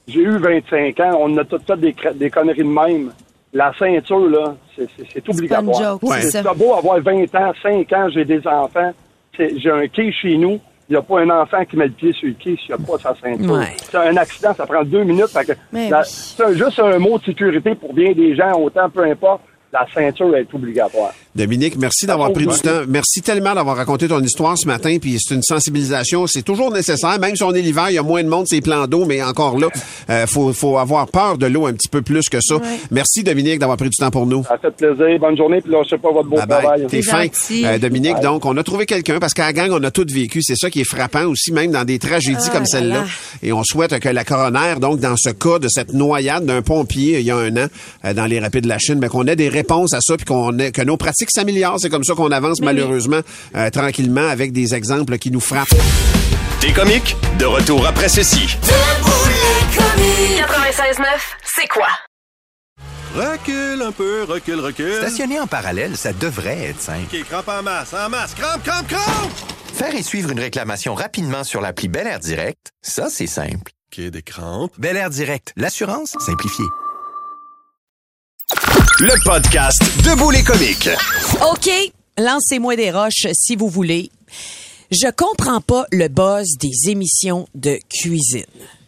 J'ai 0.07 0.21
eu 0.21 0.37
25 0.39 1.01
ans. 1.01 1.17
On 1.21 1.37
a 1.39 1.45
tout 1.45 1.59
fait 1.67 1.77
des, 1.79 1.95
des 2.15 2.31
conneries 2.31 2.59
de 2.59 2.65
même. 2.65 3.13
La 3.53 3.73
ceinture, 3.79 4.29
là, 4.29 4.55
c'est- 4.77 5.29
obligatoire. 5.29 5.99
joke, 6.01 6.01
c'est 6.21 6.43
beau 6.57 6.75
avoir 6.75 7.01
20 7.01 7.33
ans, 7.37 7.53
5 7.63 7.93
ans, 7.93 8.09
j'ai 8.13 8.25
des 8.25 8.45
enfants. 8.47 8.93
J'ai 9.39 9.71
un 9.71 9.87
quai 9.89 10.11
chez 10.13 10.37
nous. 10.37 10.59
Il 10.89 10.93
n'y 10.93 10.97
a 10.97 11.03
pas 11.03 11.21
un 11.21 11.31
enfant 11.31 11.65
qui 11.65 11.77
met 11.79 11.87
le 11.87 11.93
pied 11.93 12.13
sur 12.13 12.29
le 12.29 12.35
quai 12.35 12.57
s'il 12.57 12.75
n'y 12.77 12.83
a 12.83 12.87
pas 12.87 12.99
sa 12.99 13.15
ceinture. 13.15 13.53
Ouais. 13.53 13.75
C'est 13.91 13.97
un 13.97 14.17
accident, 14.19 14.53
ça 14.55 14.67
prend 14.67 14.83
deux 14.85 15.05
minutes. 15.05 15.29
fait 15.29 15.45
que 15.47 15.53
Mais 15.73 15.89
la- 15.89 16.01
oui. 16.01 16.05
C'est 16.07 16.55
juste 16.59 16.79
un 16.81 16.99
mot 16.99 17.19
de 17.19 17.25
sécurité 17.25 17.75
pour 17.75 17.95
bien 17.95 18.13
des 18.13 18.35
gens, 18.37 18.53
autant 18.61 18.91
peu 18.91 19.05
importe. 19.05 19.41
La 19.75 19.87
ceinture 19.93 20.35
est 20.37 20.47
obligatoire. 20.55 21.13
Dominique, 21.35 21.75
merci 21.77 22.07
d'avoir 22.07 22.33
pris 22.33 22.47
du 22.47 22.57
temps. 22.61 22.83
Merci 22.89 23.21
tellement 23.21 23.55
d'avoir 23.55 23.77
raconté 23.77 24.07
ton 24.07 24.21
histoire 24.21 24.57
ce 24.57 24.69
matin. 24.69 24.99
Puis 25.01 25.19
c'est 25.21 25.35
une 25.35 25.43
sensibilisation, 25.43 26.29
c'est 26.29 26.43
toujours 26.43 26.71
nécessaire. 26.71 27.19
Même 27.19 27.35
si 27.35 27.43
on 27.43 27.53
est 27.53 27.61
l'hiver, 27.61 27.87
il 27.91 27.95
y 27.95 27.99
a 27.99 28.05
moins 28.05 28.23
de 28.23 28.29
monde, 28.29 28.47
ces 28.47 28.61
plans 28.61 28.87
d'eau, 28.87 29.05
mais 29.05 29.21
encore 29.21 29.59
là, 29.59 29.67
euh, 30.11 30.27
faut, 30.29 30.53
faut 30.53 30.79
avoir 30.79 31.09
peur 31.09 31.37
de 31.37 31.47
l'eau 31.47 31.67
un 31.67 31.73
petit 31.73 31.89
peu 31.89 32.03
plus 32.03 32.29
que 32.29 32.39
ça. 32.41 32.55
Merci 32.93 33.25
Dominique 33.25 33.59
d'avoir 33.59 33.77
pris 33.77 33.91
du 33.91 33.97
temps 33.97 34.13
pour 34.13 34.27
nous. 34.27 34.45
Ça 34.45 34.59
fait 34.59 34.71
plaisir. 34.71 35.19
Bonne 35.19 35.37
journée, 35.37 35.61
puis 35.61 35.73
lâchez 35.73 35.99
pas 35.99 36.13
votre 36.13 36.29
beau 36.29 36.37
Bye 36.37 36.47
bye. 36.47 36.61
travail. 36.63 36.87
T'es 36.87 37.03
fin. 37.03 37.27
Euh, 37.65 37.79
Dominique, 37.79 38.21
donc, 38.23 38.45
on 38.47 38.57
a 38.57 38.63
trouvé 38.63 38.87
quelqu'un 38.87 39.19
parce 39.19 39.35
qu'à 39.35 39.47
la 39.47 39.53
gang, 39.53 39.71
on 39.73 39.83
a 39.83 39.91
tout 39.91 40.07
vécu. 40.09 40.41
C'est 40.41 40.57
ça 40.57 40.71
qui 40.71 40.83
est 40.83 40.89
frappant 40.89 41.25
aussi, 41.25 41.51
même 41.51 41.73
dans 41.73 41.85
des 41.85 41.99
tragédies 41.99 42.37
Ah 42.47 42.51
comme 42.53 42.61
là 42.63 42.67
celle-là. 42.67 42.95
là. 43.01 43.05
Et 43.43 43.53
on 43.53 43.65
souhaite 43.65 43.99
que 43.99 44.09
la 44.09 44.23
coroner, 44.25 44.75
donc, 44.81 45.01
dans 45.01 45.17
ce 45.17 45.31
cas 45.31 45.59
de 45.59 45.67
cette 45.69 45.93
noyade 45.95 46.45
d'un 46.45 46.63
pompier 46.63 47.19
il 47.19 47.27
y 47.27 47.33
a 47.33 47.37
un 47.37 47.57
an 47.57 47.67
euh, 48.05 48.15
dans 48.15 48.27
les 48.27 48.39
rapides 48.39 48.65
de 48.65 48.69
la 48.69 48.79
Chine, 48.79 48.99
mais 49.01 49.09
qu'on 49.09 49.27
ait 49.27 49.35
des 49.37 49.49
réponses 49.65 49.95
à 49.95 50.01
ça 50.03 50.17
puis 50.17 50.27
qu'on 50.27 50.55
que 50.57 50.83
nos 50.83 50.97
pratiques 50.99 51.31
s'améliorent. 51.31 51.79
C'est 51.81 51.89
comme 51.89 52.05
ça 52.05 52.15
qu'on 52.15 52.31
avance 52.31 52.61
malheureusement 52.61 53.21
euh, 53.57 53.71
tranquillement 53.71 54.29
avec 54.29 54.53
des 54.53 54.75
exemples 54.75 55.17
qui 55.17 55.31
nous 55.31 55.41
frappent. 55.41 55.75
T'es 56.61 56.73
comique? 56.73 57.17
De 57.39 57.47
retour 57.47 57.87
après 57.87 58.11
ceci. 58.11 58.47
96.9, 58.47 61.05
c'est 61.45 61.69
quoi? 61.69 61.89
Recule 63.15 63.83
un 63.83 63.93
peu, 63.93 64.25
recule, 64.25 64.61
recule. 64.61 64.97
Stationner 64.99 65.41
en 65.41 65.47
parallèle, 65.47 65.97
ça 65.97 66.13
devrait 66.13 66.71
être 66.71 66.81
simple. 66.81 67.07
OK, 67.13 67.25
crampe 67.25 67.49
en 67.49 67.63
masse, 67.63 67.95
en 67.95 68.09
masse, 68.11 68.35
crampe, 68.35 68.63
crampe, 68.65 68.89
crampe! 68.89 69.31
Faire 69.73 69.95
et 69.95 70.03
suivre 70.03 70.31
une 70.31 70.41
réclamation 70.41 70.95
rapidement 70.95 71.45
sur 71.45 71.61
l'appli 71.61 71.89
Bel 71.89 72.07
Air 72.07 72.19
Direct, 72.19 72.73
ça, 72.83 73.09
c'est 73.09 73.27
simple. 73.27 73.73
OK, 73.93 74.01
des 74.05 74.23
crampes. 74.23 74.73
Bel 74.79 74.97
Air 74.97 75.11
Direct, 75.11 75.53
l'assurance 75.57 76.17
simplifiée. 76.19 76.67
Le 79.01 79.25
podcast 79.25 79.83
Debout 80.05 80.31
les 80.31 80.45
comiques. 80.45 80.89
OK, 81.51 81.69
lancez-moi 82.17 82.77
des 82.77 82.93
roches 82.93 83.27
si 83.33 83.57
vous 83.57 83.69
voulez. 83.69 84.11
Je 84.93 85.11
comprends 85.11 85.61
pas 85.61 85.85
le 85.91 86.07
buzz 86.07 86.47
des 86.61 86.91
émissions 86.91 87.49
de 87.57 87.79
cuisine. 87.89 88.45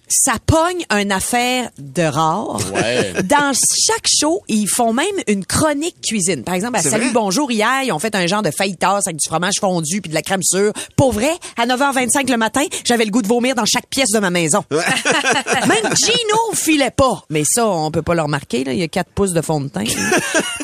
Ça 0.09 0.35
pogne 0.45 0.85
une 0.91 1.11
affaire 1.11 1.71
de 1.79 2.03
rare. 2.05 2.61
Ouais. 2.73 3.13
Dans 3.25 3.53
chaque 3.53 4.07
show, 4.07 4.41
ils 4.47 4.69
font 4.69 4.93
même 4.93 5.07
une 5.27 5.45
chronique 5.45 5.97
cuisine. 6.01 6.45
Par 6.45 6.55
exemple, 6.55 6.77
à 6.77 6.83
Salut 6.83 7.07
vrai? 7.07 7.13
Bonjour 7.13 7.51
hier, 7.51 7.83
ils 7.83 7.91
ont 7.91 7.99
fait 7.99 8.15
un 8.15 8.25
genre 8.29 8.43
de 8.43 8.53
fajitas 8.57 9.01
avec 9.05 9.17
du 9.17 9.29
fromage 9.29 9.55
fondu 9.61 10.01
puis 10.01 10.09
de 10.09 10.15
la 10.15 10.23
crème 10.23 10.45
sûre. 10.45 10.73
Pour 10.97 11.13
vrai, 11.13 11.33
à 11.57 11.67
9h25 11.67 12.31
le 12.31 12.37
matin, 12.37 12.63
j'avais 12.85 13.05
le 13.05 13.11
goût 13.11 13.21
de 13.21 13.27
vomir 13.27 13.57
dans 13.57 13.65
chaque 13.65 13.89
pièce 13.89 14.11
de 14.11 14.21
ma 14.21 14.31
maison. 14.31 14.65
même 14.71 15.95
Gino 15.97 16.55
filait 16.55 16.93
pas. 16.93 17.25
Mais 17.29 17.43
ça, 17.45 17.67
on 17.67 17.91
peut 17.91 18.03
pas 18.03 18.15
le 18.15 18.23
remarquer. 18.23 18.63
Là. 18.63 18.73
Il 18.75 18.79
y 18.79 18.85
a 18.85 18.89
4 18.89 19.11
pouces 19.11 19.33
de 19.33 19.41
fond 19.41 19.61
de 19.61 19.69
teint. 19.69 19.83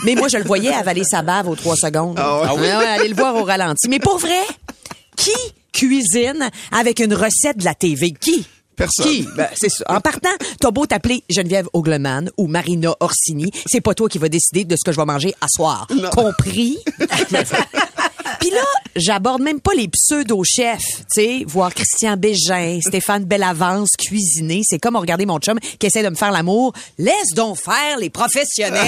Mais 0.05 0.15
moi, 0.15 0.29
je 0.29 0.37
le 0.37 0.45
voyais 0.45 0.73
avaler 0.73 1.03
sa 1.03 1.23
bave 1.23 1.49
aux 1.49 1.57
3 1.57 1.75
secondes. 1.77 2.15
Ah 2.17 2.55
ouais? 2.55 2.61
Ouais, 2.61 2.77
ouais, 2.77 2.87
allez 2.87 3.09
le 3.09 3.17
voir 3.17 3.35
au 3.35 3.43
ralenti. 3.43 3.89
Mais 3.89 3.99
pour 3.99 4.19
vrai, 4.19 4.41
qui 5.17 5.33
cuisine 5.73 6.49
avec 6.71 7.01
une 7.01 7.15
recette 7.15 7.57
de 7.57 7.65
la 7.65 7.75
TV? 7.75 8.13
Qui? 8.13 8.47
Personne. 8.77 9.07
Qui? 9.07 9.29
Ben, 9.37 9.49
c'est 9.55 9.69
ça. 9.69 9.85
En 9.89 10.01
partant, 10.01 10.31
t'as 10.61 10.71
beau 10.71 10.87
t'appeler 10.87 11.23
Geneviève 11.31 11.69
Ogleman 11.73 12.31
ou 12.37 12.47
Marina 12.47 12.95
Orsini, 13.01 13.51
c'est 13.67 13.81
pas 13.81 13.95
toi 13.95 14.09
qui 14.09 14.19
vas 14.19 14.29
décider 14.29 14.65
de 14.65 14.77
ce 14.77 14.85
que 14.85 14.93
je 14.93 14.97
vais 14.97 15.05
manger 15.05 15.35
à 15.41 15.47
soir. 15.49 15.87
Compris? 16.13 16.79
Puis 18.43 18.51
là, 18.51 18.65
j'aborde 18.97 19.41
même 19.41 19.61
pas 19.61 19.71
les 19.73 19.87
pseudo-chefs, 19.87 20.83
tu 20.83 21.05
sais, 21.23 21.45
voir 21.47 21.73
Christian 21.73 22.17
Bégin, 22.17 22.81
Stéphane 22.85 23.25
Bellavance 23.25 23.91
cuisiner. 23.97 24.63
C'est 24.65 24.81
comme 24.81 24.97
regarder 24.97 25.27
mon 25.27 25.39
chum 25.39 25.61
qui 25.79 25.87
essaie 25.87 26.03
de 26.03 26.09
me 26.09 26.17
faire 26.17 26.33
l'amour. 26.33 26.73
Laisse 26.99 27.35
donc 27.37 27.57
faire 27.57 27.99
les 27.99 28.11
professionnels. 28.11 28.81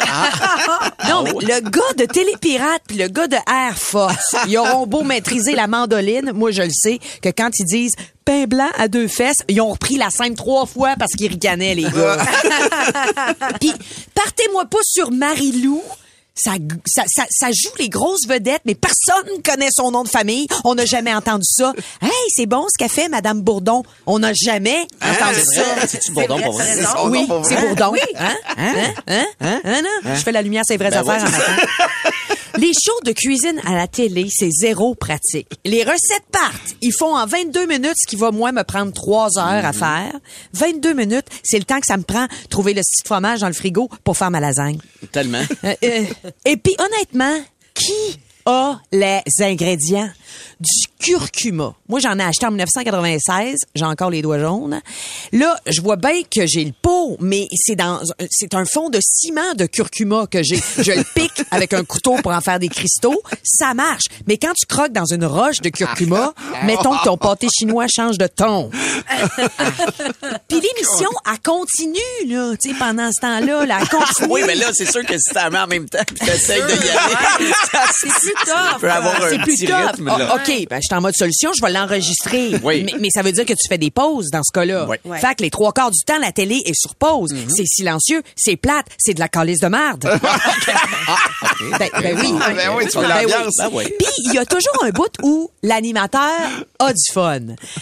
non, 1.08 1.22
mais 1.24 1.32
le 1.40 1.70
gars 1.70 1.94
de 1.96 2.04
Télépirate 2.04 2.82
puis 2.86 2.98
le 2.98 3.08
gars 3.08 3.28
de 3.28 3.36
Air 3.36 3.78
Force, 3.78 4.36
ils 4.46 4.58
auront 4.58 4.86
beau 4.86 5.02
maîtriser 5.02 5.54
la 5.54 5.68
mandoline. 5.68 6.32
Moi, 6.34 6.50
je 6.50 6.62
le 6.62 6.70
sais 6.70 6.98
que 7.22 7.30
quand 7.30 7.48
ils 7.58 7.64
disent 7.64 7.94
pain 8.26 8.44
blanc 8.44 8.68
à 8.76 8.88
deux 8.88 9.08
fesses, 9.08 9.38
ils 9.48 9.62
ont 9.62 9.70
repris 9.70 9.96
la 9.96 10.10
scène 10.10 10.34
trois 10.34 10.66
fois 10.66 10.96
parce 10.98 11.12
qu'ils 11.12 11.28
ricanaient, 11.28 11.74
les 11.74 11.84
gars. 11.84 12.18
Puis, 13.58 13.72
partez-moi 14.14 14.66
pas 14.66 14.80
sur 14.84 15.10
Marie-Lou. 15.10 15.80
Ça, 16.36 16.52
ça, 16.86 17.04
ça, 17.06 17.24
ça 17.30 17.46
joue 17.48 17.70
les 17.78 17.88
grosses 17.88 18.26
vedettes, 18.28 18.60
mais 18.66 18.74
personne 18.74 19.42
connaît 19.42 19.70
son 19.72 19.90
nom 19.90 20.04
de 20.04 20.08
famille. 20.08 20.46
On 20.64 20.74
n'a 20.74 20.84
jamais 20.84 21.14
entendu 21.14 21.46
ça. 21.48 21.72
Hey, 22.02 22.10
c'est 22.28 22.46
bon 22.46 22.66
ce 22.68 22.76
qu'a 22.78 22.88
fait 22.90 23.08
Madame 23.08 23.40
Bourdon. 23.40 23.82
On 24.06 24.18
n'a 24.18 24.32
jamais 24.34 24.86
entendu 25.02 25.40
c'est 25.44 25.60
vrai? 25.62 25.80
ça. 25.80 25.86
C'est-tu 25.88 26.12
Bourdon 26.12 26.40
pour 26.42 26.52
vrai? 26.52 26.64
C'est 26.66 26.82
C'est 26.82 27.06
Oui, 27.06 27.26
c'est 27.42 27.60
Bourdon. 27.60 27.92
Oui. 27.92 28.00
Hein? 28.18 28.34
Hein? 28.56 28.74
Hein? 29.08 29.24
Hein? 29.40 29.60
Hein? 29.64 29.82
non? 29.82 30.14
Je 30.14 30.20
fais 30.20 30.32
la 30.32 30.42
lumière, 30.42 30.62
c'est 30.66 30.76
vraies 30.76 30.90
Ben 30.90 30.98
affaires 31.08 31.22
oui. 31.22 31.28
en 31.28 31.30
matin. 31.30 31.56
Les 32.58 32.72
shows 32.72 33.00
de 33.04 33.12
cuisine 33.12 33.60
à 33.66 33.74
la 33.74 33.86
télé, 33.86 34.28
c'est 34.30 34.50
zéro 34.50 34.94
pratique. 34.94 35.48
Les 35.64 35.82
recettes 35.82 36.26
partent. 36.32 36.76
Ils 36.80 36.92
font 36.92 37.14
en 37.16 37.26
22 37.26 37.66
minutes 37.66 37.96
ce 37.96 38.06
qui 38.06 38.16
va, 38.16 38.30
moi, 38.30 38.52
me 38.52 38.62
prendre 38.62 38.92
3 38.92 39.38
heures 39.38 39.64
à 39.64 39.72
faire. 39.72 40.12
22 40.54 40.94
minutes, 40.94 41.26
c'est 41.42 41.58
le 41.58 41.64
temps 41.64 41.80
que 41.80 41.86
ça 41.86 41.96
me 41.96 42.02
prend 42.02 42.26
trouver 42.50 42.74
le 42.74 42.80
petit 42.80 43.02
fromage 43.04 43.40
dans 43.40 43.48
le 43.48 43.52
frigo 43.52 43.88
pour 44.04 44.16
faire 44.16 44.30
ma 44.30 44.40
lasagne. 44.40 44.78
Tellement. 45.12 45.42
Euh, 45.64 45.74
euh, 45.82 46.04
et 46.44 46.56
puis, 46.56 46.76
honnêtement, 46.78 47.40
qui 47.74 48.18
a 48.46 48.80
les 48.92 49.20
ingrédients? 49.40 50.10
Du 50.58 50.88
curcuma. 50.98 51.74
Moi, 51.88 52.00
j'en 52.00 52.18
ai 52.18 52.22
acheté 52.22 52.46
en 52.46 52.50
1996. 52.50 53.56
J'ai 53.74 53.84
encore 53.84 54.10
les 54.10 54.22
doigts 54.22 54.38
jaunes. 54.38 54.80
Là, 55.32 55.56
je 55.66 55.80
vois 55.82 55.96
bien 55.96 56.22
que 56.22 56.46
j'ai 56.46 56.64
le 56.64 56.72
pot, 56.72 57.16
mais 57.20 57.46
c'est 57.54 57.76
dans, 57.76 58.00
c'est 58.30 58.54
un 58.54 58.64
fond 58.64 58.88
de 58.88 58.98
ciment 59.02 59.54
de 59.54 59.66
curcuma 59.66 60.26
que 60.26 60.42
j'ai. 60.42 60.56
Je 60.78 60.92
le 60.92 61.04
pique 61.14 61.42
avec 61.50 61.74
un 61.74 61.84
couteau 61.84 62.16
pour 62.22 62.32
en 62.32 62.40
faire 62.40 62.58
des 62.58 62.68
cristaux. 62.68 63.20
Ça 63.44 63.74
marche. 63.74 64.04
Mais 64.26 64.38
quand 64.38 64.54
tu 64.54 64.66
croques 64.66 64.92
dans 64.92 65.04
une 65.04 65.26
roche 65.26 65.60
de 65.60 65.68
curcuma, 65.68 66.32
mettons 66.64 66.96
que 66.96 67.04
ton 67.04 67.18
pâté 67.18 67.48
chinois 67.54 67.86
change 67.88 68.16
de 68.16 68.26
ton. 68.26 68.70
Puis 70.48 70.60
l'émission, 70.60 71.10
elle 71.26 71.40
continue, 71.44 72.28
là, 72.28 72.54
tu 72.56 72.70
sais, 72.70 72.76
pendant 72.78 73.10
ce 73.12 73.20
temps-là, 73.20 73.66
là, 73.66 73.78
elle 73.80 73.88
continue. 73.88 74.28
Oui, 74.30 74.42
mais 74.46 74.54
là, 74.54 74.70
c'est 74.72 74.90
sûr 74.90 75.04
que 75.04 75.18
si 75.18 75.34
la 75.34 75.50
mets 75.50 75.58
en 75.58 75.66
même 75.66 75.88
temps 75.88 76.02
puis 76.06 76.16
t'essayes 76.16 76.62
de 76.62 76.68
y 76.68 76.72
aller, 76.72 77.52
ça, 77.70 77.84
c'est 77.92 78.08
plus 78.08 78.35
tough. 78.44 78.80
peut 78.80 78.90
avoir 78.90 79.22
un 79.24 79.30
C'est 79.30 79.38
plus 79.38 79.54
petit 79.54 79.66
tough. 79.66 79.76
rythme, 79.92 80.08
Ah. 80.08 80.34
OK, 80.36 80.66
ben, 80.68 80.76
je 80.76 80.86
suis 80.86 80.94
en 80.94 81.00
mode 81.00 81.14
solution, 81.14 81.52
je 81.56 81.62
vais 81.64 81.70
l'enregistrer. 81.72 82.52
Oui. 82.62 82.84
Mais, 82.84 82.94
mais 83.00 83.08
ça 83.10 83.22
veut 83.22 83.32
dire 83.32 83.44
que 83.44 83.52
tu 83.52 83.68
fais 83.68 83.78
des 83.78 83.90
pauses 83.90 84.28
dans 84.32 84.42
ce 84.42 84.52
cas-là. 84.52 84.86
Oui. 84.88 85.18
Fait 85.20 85.34
que 85.34 85.42
les 85.42 85.50
trois 85.50 85.72
quarts 85.72 85.90
du 85.90 86.02
temps, 86.04 86.18
la 86.20 86.32
télé 86.32 86.62
est 86.66 86.74
sur 86.74 86.94
pause. 86.94 87.34
C'est 87.54 87.66
silencieux, 87.66 88.22
c'est 88.36 88.56
plate, 88.56 88.86
c'est 88.98 89.14
de 89.14 89.20
la 89.20 89.28
calice 89.28 89.60
de 89.60 89.68
merde. 89.68 90.04
ben, 91.78 91.88
ben 92.02 92.18
oui. 92.18 92.34
Ah, 92.40 92.50
ben 92.52 92.70
oui, 92.76 92.84
tu 92.90 92.98
veux 92.98 93.06
Ben 93.06 93.22
l'ambiance. 93.22 93.54
oui. 93.58 93.64
Ben 93.64 93.70
oui. 93.72 93.84
Puis 93.98 94.08
il 94.24 94.34
y 94.34 94.38
a 94.38 94.44
toujours 94.46 94.82
un 94.84 94.90
bout 94.90 95.10
où 95.22 95.50
l'animateur 95.62 96.30
a 96.78 96.92
du 96.92 97.12
fun. 97.12 97.40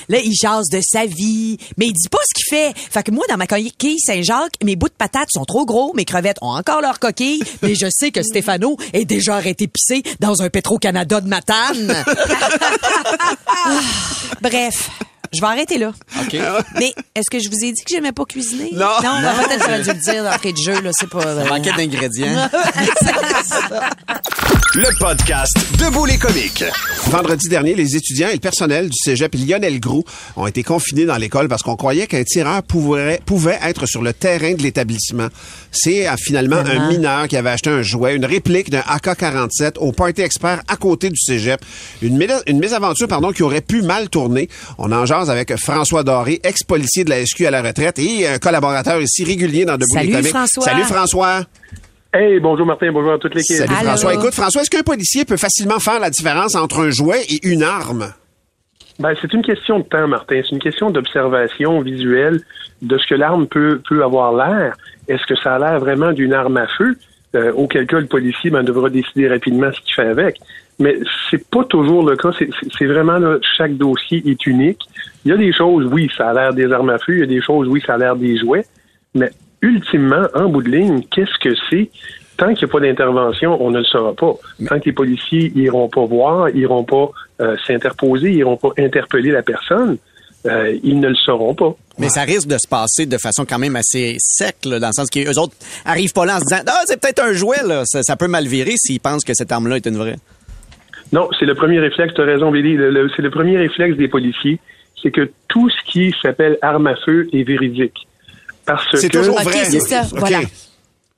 Là, 0.08 0.18
il 0.22 0.32
jase 0.34 0.68
de 0.70 0.80
sa 0.82 1.06
vie, 1.06 1.58
mais 1.76 1.86
il 1.86 1.92
dit 1.92 2.08
pas 2.08 2.18
ce 2.26 2.34
qu'il 2.34 2.44
fait. 2.56 2.72
Fait 2.76 3.02
que 3.02 3.10
moi, 3.10 3.24
dans 3.28 3.36
ma 3.36 3.46
coquille 3.46 3.98
Saint-Jacques, 4.00 4.54
mes 4.62 4.76
bouts 4.76 4.88
de 4.88 4.94
patates 4.94 5.28
sont 5.32 5.44
trop 5.44 5.64
gros, 5.64 5.92
mes 5.94 6.04
crevettes 6.04 6.38
ont 6.42 6.54
encore 6.54 6.80
leur 6.80 6.98
coquille, 6.98 7.42
mais 7.62 7.74
je 7.74 7.86
sais 7.90 8.10
que 8.10 8.22
Stéphano 8.22 8.76
est 8.92 9.04
déjà 9.04 9.36
arrêté 9.36 9.66
pisser 9.68 10.02
dans 10.20 10.42
un 10.42 10.43
Petro-Canada 10.50 11.20
de 11.20 11.28
Matane. 11.28 12.04
Bref. 14.42 14.90
Je 15.32 15.40
vais 15.40 15.46
arrêter 15.48 15.78
là. 15.78 15.90
OK. 16.20 16.36
Mais 16.78 16.94
est-ce 17.16 17.28
que 17.28 17.40
je 17.42 17.48
vous 17.48 17.56
ai 17.64 17.72
dit 17.72 17.82
que 17.82 17.90
j'aimais 17.92 18.12
pas 18.12 18.24
cuisiner? 18.24 18.68
Non. 18.72 18.86
Non, 19.02 19.20
ben, 19.20 19.32
peut-être 19.34 19.58
que 19.58 19.64
j'aurais 19.64 19.82
dû 19.82 19.88
le 19.88 20.12
dire 20.12 20.22
d'entrée 20.22 20.52
de 20.52 20.58
jeu, 20.58 20.80
là. 20.80 20.90
C'est 20.92 21.08
pas. 21.10 21.26
euh, 21.26 21.42
Ça 21.42 21.48
manquait 21.50 21.72
d'ingrédients. 21.72 22.48
Le 24.76 24.98
podcast 24.98 25.56
Debout 25.78 26.04
les 26.04 26.18
comiques. 26.18 26.64
Vendredi 27.06 27.48
dernier, 27.48 27.74
les 27.76 27.94
étudiants 27.96 28.28
et 28.28 28.34
le 28.34 28.40
personnel 28.40 28.88
du 28.88 28.96
cégep 28.96 29.32
Lionel 29.34 29.78
Groux 29.78 30.02
ont 30.36 30.48
été 30.48 30.62
confinés 30.64 31.04
dans 31.04 31.16
l'école 31.16 31.46
parce 31.48 31.62
qu'on 31.62 31.76
croyait 31.76 32.06
qu'un 32.08 32.24
tireur 32.24 32.62
pouvait, 32.64 33.20
pouvait 33.24 33.58
être 33.62 33.86
sur 33.86 34.02
le 34.02 34.12
terrain 34.12 34.54
de 34.54 34.62
l'établissement. 34.62 35.28
C'est 35.74 36.08
euh, 36.08 36.12
finalement 36.16 36.56
un 36.56 36.88
mineur 36.88 37.26
qui 37.26 37.36
avait 37.36 37.50
acheté 37.50 37.68
un 37.68 37.82
jouet, 37.82 38.14
une 38.14 38.24
réplique 38.24 38.70
d'un 38.70 38.82
AK-47 38.86 39.78
au 39.78 39.92
Party 39.92 40.22
Expert 40.22 40.62
à 40.68 40.76
côté 40.76 41.10
du 41.10 41.16
cégep. 41.16 41.60
Une, 42.00 42.24
une 42.46 42.58
mésaventure 42.58 43.08
pardon, 43.08 43.32
qui 43.32 43.42
aurait 43.42 43.60
pu 43.60 43.82
mal 43.82 44.08
tourner. 44.08 44.48
On 44.78 44.92
en 44.92 45.04
jase 45.04 45.30
avec 45.30 45.54
François 45.56 46.04
Doré, 46.04 46.40
ex-policier 46.44 47.04
de 47.04 47.10
la 47.10 47.26
SQ 47.26 47.42
à 47.46 47.50
la 47.50 47.60
retraite 47.62 47.98
et 47.98 48.28
un 48.28 48.38
collaborateur 48.38 49.00
ici 49.00 49.24
régulier 49.24 49.64
dans 49.64 49.74
Debout 49.74 49.94
Salut, 49.94 50.06
les 50.06 50.12
comiques. 50.12 50.30
François. 50.30 50.62
Salut 50.62 50.84
François. 50.84 51.40
Hey, 52.12 52.38
bonjour 52.38 52.64
Martin, 52.64 52.92
bonjour 52.92 53.12
à 53.14 53.18
toute 53.18 53.34
l'équipe. 53.34 53.56
Salut 53.56 53.74
Allô. 53.74 53.88
François. 53.88 54.14
Écoute 54.14 54.34
François, 54.34 54.62
est-ce 54.62 54.70
qu'un 54.70 54.84
policier 54.84 55.24
peut 55.24 55.36
facilement 55.36 55.80
faire 55.80 55.98
la 55.98 56.10
différence 56.10 56.54
entre 56.54 56.80
un 56.84 56.90
jouet 56.90 57.22
et 57.28 57.40
une 57.48 57.64
arme? 57.64 58.12
Ben, 59.00 59.12
c'est 59.20 59.32
une 59.32 59.42
question 59.42 59.80
de 59.80 59.84
temps, 59.84 60.06
Martin. 60.06 60.40
C'est 60.44 60.52
une 60.52 60.60
question 60.60 60.90
d'observation 60.90 61.80
visuelle 61.80 62.40
de 62.82 62.96
ce 62.96 63.06
que 63.08 63.16
l'arme 63.16 63.48
peut, 63.48 63.80
peut 63.88 64.04
avoir 64.04 64.32
l'air. 64.32 64.76
Est-ce 65.08 65.26
que 65.26 65.36
ça 65.36 65.56
a 65.56 65.58
l'air 65.58 65.78
vraiment 65.80 66.12
d'une 66.12 66.32
arme 66.32 66.56
à 66.56 66.66
feu? 66.66 66.96
Euh, 67.34 67.52
auquel 67.52 67.86
cas, 67.86 67.98
le 67.98 68.06
policier 68.06 68.50
ben, 68.50 68.62
devra 68.62 68.90
décider 68.90 69.28
rapidement 69.28 69.70
ce 69.72 69.80
qu'il 69.80 69.94
fait 69.94 70.06
avec. 70.08 70.38
Mais 70.78 70.98
c'est 71.30 71.48
pas 71.48 71.64
toujours 71.64 72.08
le 72.08 72.16
cas. 72.16 72.30
C'est- 72.38 72.86
vraiment 72.86 73.18
là, 73.18 73.38
chaque 73.56 73.76
dossier 73.76 74.22
est 74.24 74.46
unique. 74.46 74.80
Il 75.24 75.30
y 75.30 75.34
a 75.34 75.36
des 75.36 75.52
choses, 75.52 75.88
oui, 75.92 76.08
ça 76.16 76.30
a 76.30 76.34
l'air 76.34 76.54
des 76.54 76.70
armes 76.72 76.90
à 76.90 76.98
feu. 76.98 77.14
Il 77.14 77.18
y 77.20 77.22
a 77.22 77.26
des 77.26 77.42
choses, 77.42 77.66
oui, 77.68 77.82
ça 77.84 77.94
a 77.94 77.98
l'air 77.98 78.16
des 78.16 78.36
jouets. 78.38 78.64
Mais 79.14 79.30
ultimement, 79.62 80.26
en 80.34 80.48
bout 80.48 80.62
de 80.62 80.70
ligne, 80.70 81.02
qu'est-ce 81.10 81.38
que 81.40 81.54
c'est? 81.70 81.90
Tant 82.36 82.52
qu'il 82.54 82.66
n'y 82.66 82.70
a 82.70 82.72
pas 82.72 82.80
d'intervention, 82.80 83.64
on 83.64 83.70
ne 83.70 83.78
le 83.78 83.84
saura 83.84 84.12
pas. 84.14 84.34
Tant 84.68 84.80
que 84.80 84.86
les 84.86 84.92
policiers 84.92 85.52
iront 85.54 85.88
pas 85.88 86.04
voir, 86.04 86.50
iront 86.50 86.84
pas 86.84 87.10
euh, 87.40 87.56
s'interposer, 87.66 88.32
iront 88.32 88.56
pas 88.56 88.70
interpeller 88.78 89.30
la 89.30 89.42
personne, 89.42 89.98
euh, 90.46 90.76
ils 90.82 91.00
ne 91.00 91.08
le 91.08 91.14
sauront 91.14 91.54
pas. 91.54 91.74
Mais 91.98 92.08
ça 92.08 92.22
risque 92.22 92.48
de 92.48 92.56
se 92.58 92.68
passer 92.68 93.06
de 93.06 93.18
façon 93.18 93.44
quand 93.44 93.58
même 93.58 93.76
assez 93.76 94.16
sec, 94.18 94.56
là, 94.64 94.78
dans 94.78 94.88
le 94.88 94.92
sens 94.92 95.08
qu'eux 95.08 95.38
autres 95.38 95.54
arrivent 95.84 96.12
pas 96.12 96.26
là 96.26 96.36
en 96.36 96.40
se 96.40 96.44
disant 96.44 96.62
Ah, 96.66 96.82
c'est 96.86 97.00
peut-être 97.00 97.22
un 97.22 97.32
jouet, 97.32 97.62
là. 97.64 97.82
Ça, 97.86 98.02
ça 98.02 98.16
peut 98.16 98.26
mal 98.28 98.46
virer 98.46 98.74
s'ils 98.76 99.00
pensent 99.00 99.24
que 99.24 99.34
cette 99.34 99.52
arme-là 99.52 99.76
est 99.76 99.86
une 99.86 99.96
vraie. 99.96 100.16
Non, 101.12 101.28
c'est 101.38 101.46
le 101.46 101.54
premier 101.54 101.78
réflexe, 101.78 102.14
tu 102.14 102.20
as 102.20 102.24
raison, 102.24 102.50
Billy. 102.50 102.76
C'est 103.14 103.22
le 103.22 103.30
premier 103.30 103.56
réflexe 103.56 103.96
des 103.96 104.08
policiers, 104.08 104.58
c'est 105.02 105.12
que 105.12 105.30
tout 105.48 105.70
ce 105.70 105.90
qui 105.90 106.12
s'appelle 106.20 106.58
arme 106.62 106.88
à 106.88 106.96
feu 106.96 107.28
est 107.32 107.44
véridique. 107.44 108.06
Parce 108.66 108.86
C'est 108.94 109.08
que... 109.08 109.18
toujours 109.18 109.40
vrai. 109.40 109.64
c'est 109.64 109.80
ça, 109.80 110.02
voilà. 110.12 110.40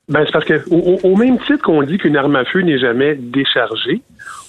Ben, 0.09 0.23
c'est 0.25 0.31
parce 0.31 0.45
que 0.45 0.63
au 0.69 1.15
même 1.17 1.37
titre 1.39 1.63
qu'on 1.63 1.83
dit 1.83 1.97
qu'une 1.97 2.15
arme 2.15 2.35
à 2.37 2.45
feu 2.45 2.61
n'est 2.61 2.79
jamais 2.79 3.15
déchargée, 3.15 4.01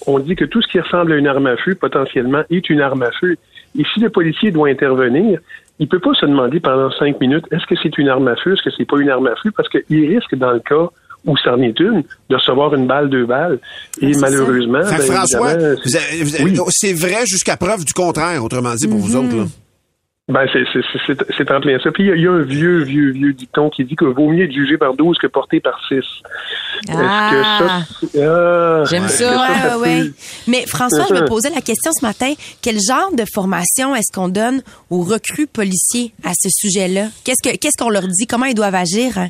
on 0.07 0.19
dit 0.19 0.35
que 0.35 0.45
tout 0.45 0.61
ce 0.61 0.67
qui 0.67 0.79
ressemble 0.79 1.13
à 1.13 1.15
une 1.17 1.27
arme 1.27 1.47
à 1.47 1.57
feu 1.57 1.75
potentiellement 1.75 2.43
est 2.49 2.69
une 2.69 2.81
arme 2.81 3.03
à 3.03 3.11
feu. 3.19 3.35
Et 3.77 3.83
si 3.93 3.99
le 3.99 4.09
policier 4.09 4.51
doit 4.51 4.69
intervenir, 4.69 5.39
il 5.79 5.87
peut 5.87 5.99
pas 5.99 6.13
se 6.13 6.25
demander 6.25 6.59
pendant 6.59 6.91
cinq 6.91 7.19
minutes 7.19 7.45
est-ce 7.51 7.65
que 7.65 7.75
c'est 7.81 7.97
une 7.97 8.09
arme 8.09 8.27
à 8.27 8.35
feu, 8.35 8.53
est-ce 8.53 8.61
que 8.61 8.75
c'est 8.75 8.85
pas 8.85 8.99
une 8.99 9.09
arme 9.09 9.27
à 9.27 9.35
feu, 9.41 9.51
parce 9.55 9.69
qu'il 9.69 10.07
risque 10.07 10.35
dans 10.35 10.51
le 10.51 10.59
cas 10.59 10.89
où 11.25 11.35
c'en 11.37 11.61
est 11.61 11.79
une 11.79 12.03
de 12.29 12.35
recevoir 12.35 12.73
une 12.73 12.87
balle, 12.87 13.09
deux 13.09 13.25
balles. 13.25 13.59
Et 14.01 14.11
malheureusement, 14.19 14.79
ben, 14.79 14.99
François, 14.99 15.53
oui. 16.43 16.57
c'est 16.69 16.93
vrai 16.93 17.25
jusqu'à 17.25 17.57
preuve 17.57 17.83
du 17.83 17.93
contraire, 17.93 18.43
autrement 18.43 18.73
dit, 18.75 18.87
pour 18.87 18.99
vous 18.99 19.15
autres. 19.15 19.35
Là. 19.35 19.45
Ben, 20.29 20.47
c'est, 20.53 20.63
c'est, 20.71 20.81
c'est, 20.93 20.99
c'est- 21.07 21.25
c'est 21.37 21.51
en 21.51 21.59
plein 21.59 21.79
ça. 21.79 21.91
Puis 21.91 22.03
il 22.07 22.15
y 22.19 22.21
y, 22.21 22.27
a 22.27 22.31
un 22.31 22.43
vieux, 22.43 22.83
vieux, 22.83 23.11
vieux 23.11 23.33
dicton 23.33 23.69
qui 23.71 23.83
dit 23.83 23.95
que 23.95 24.05
vaut 24.05 24.29
mieux 24.29 24.43
être 24.45 24.51
jugé 24.53 24.77
par 24.77 24.93
12 24.93 25.17
que 25.17 25.25
porté 25.25 25.59
par 25.59 25.79
6. 25.87 26.01
Ah. 26.89 27.31
Est-ce 27.33 28.05
que 28.11 28.17
ça... 28.19 28.23
ah, 28.23 28.83
J'aime 28.89 29.05
est-ce 29.05 29.23
ça. 29.23 29.31
Ouais, 29.31 29.59
ça 29.69 29.77
ouais, 29.79 29.99
peut- 30.01 30.05
ouais. 30.05 30.11
Mais 30.47 30.65
François, 30.67 31.05
je 31.09 31.15
me 31.15 31.25
posais 31.27 31.49
la 31.49 31.61
question 31.61 31.91
ce 31.91 32.05
matin. 32.05 32.31
Quel 32.61 32.77
genre 32.79 33.11
de 33.15 33.23
formation 33.33 33.95
est-ce 33.95 34.11
qu'on 34.13 34.29
donne 34.29 34.61
aux 34.91 35.01
recrues 35.01 35.47
policiers 35.47 36.13
à 36.23 36.31
ce 36.39 36.49
sujet-là? 36.49 37.07
Qu'est-ce 37.23 37.41
que 37.49 37.57
qu'est-ce 37.57 37.77
qu'on 37.83 37.89
leur 37.89 38.07
dit? 38.07 38.27
Comment 38.27 38.45
ils 38.45 38.53
doivent 38.55 38.75
agir? 38.75 39.17
hein? 39.17 39.29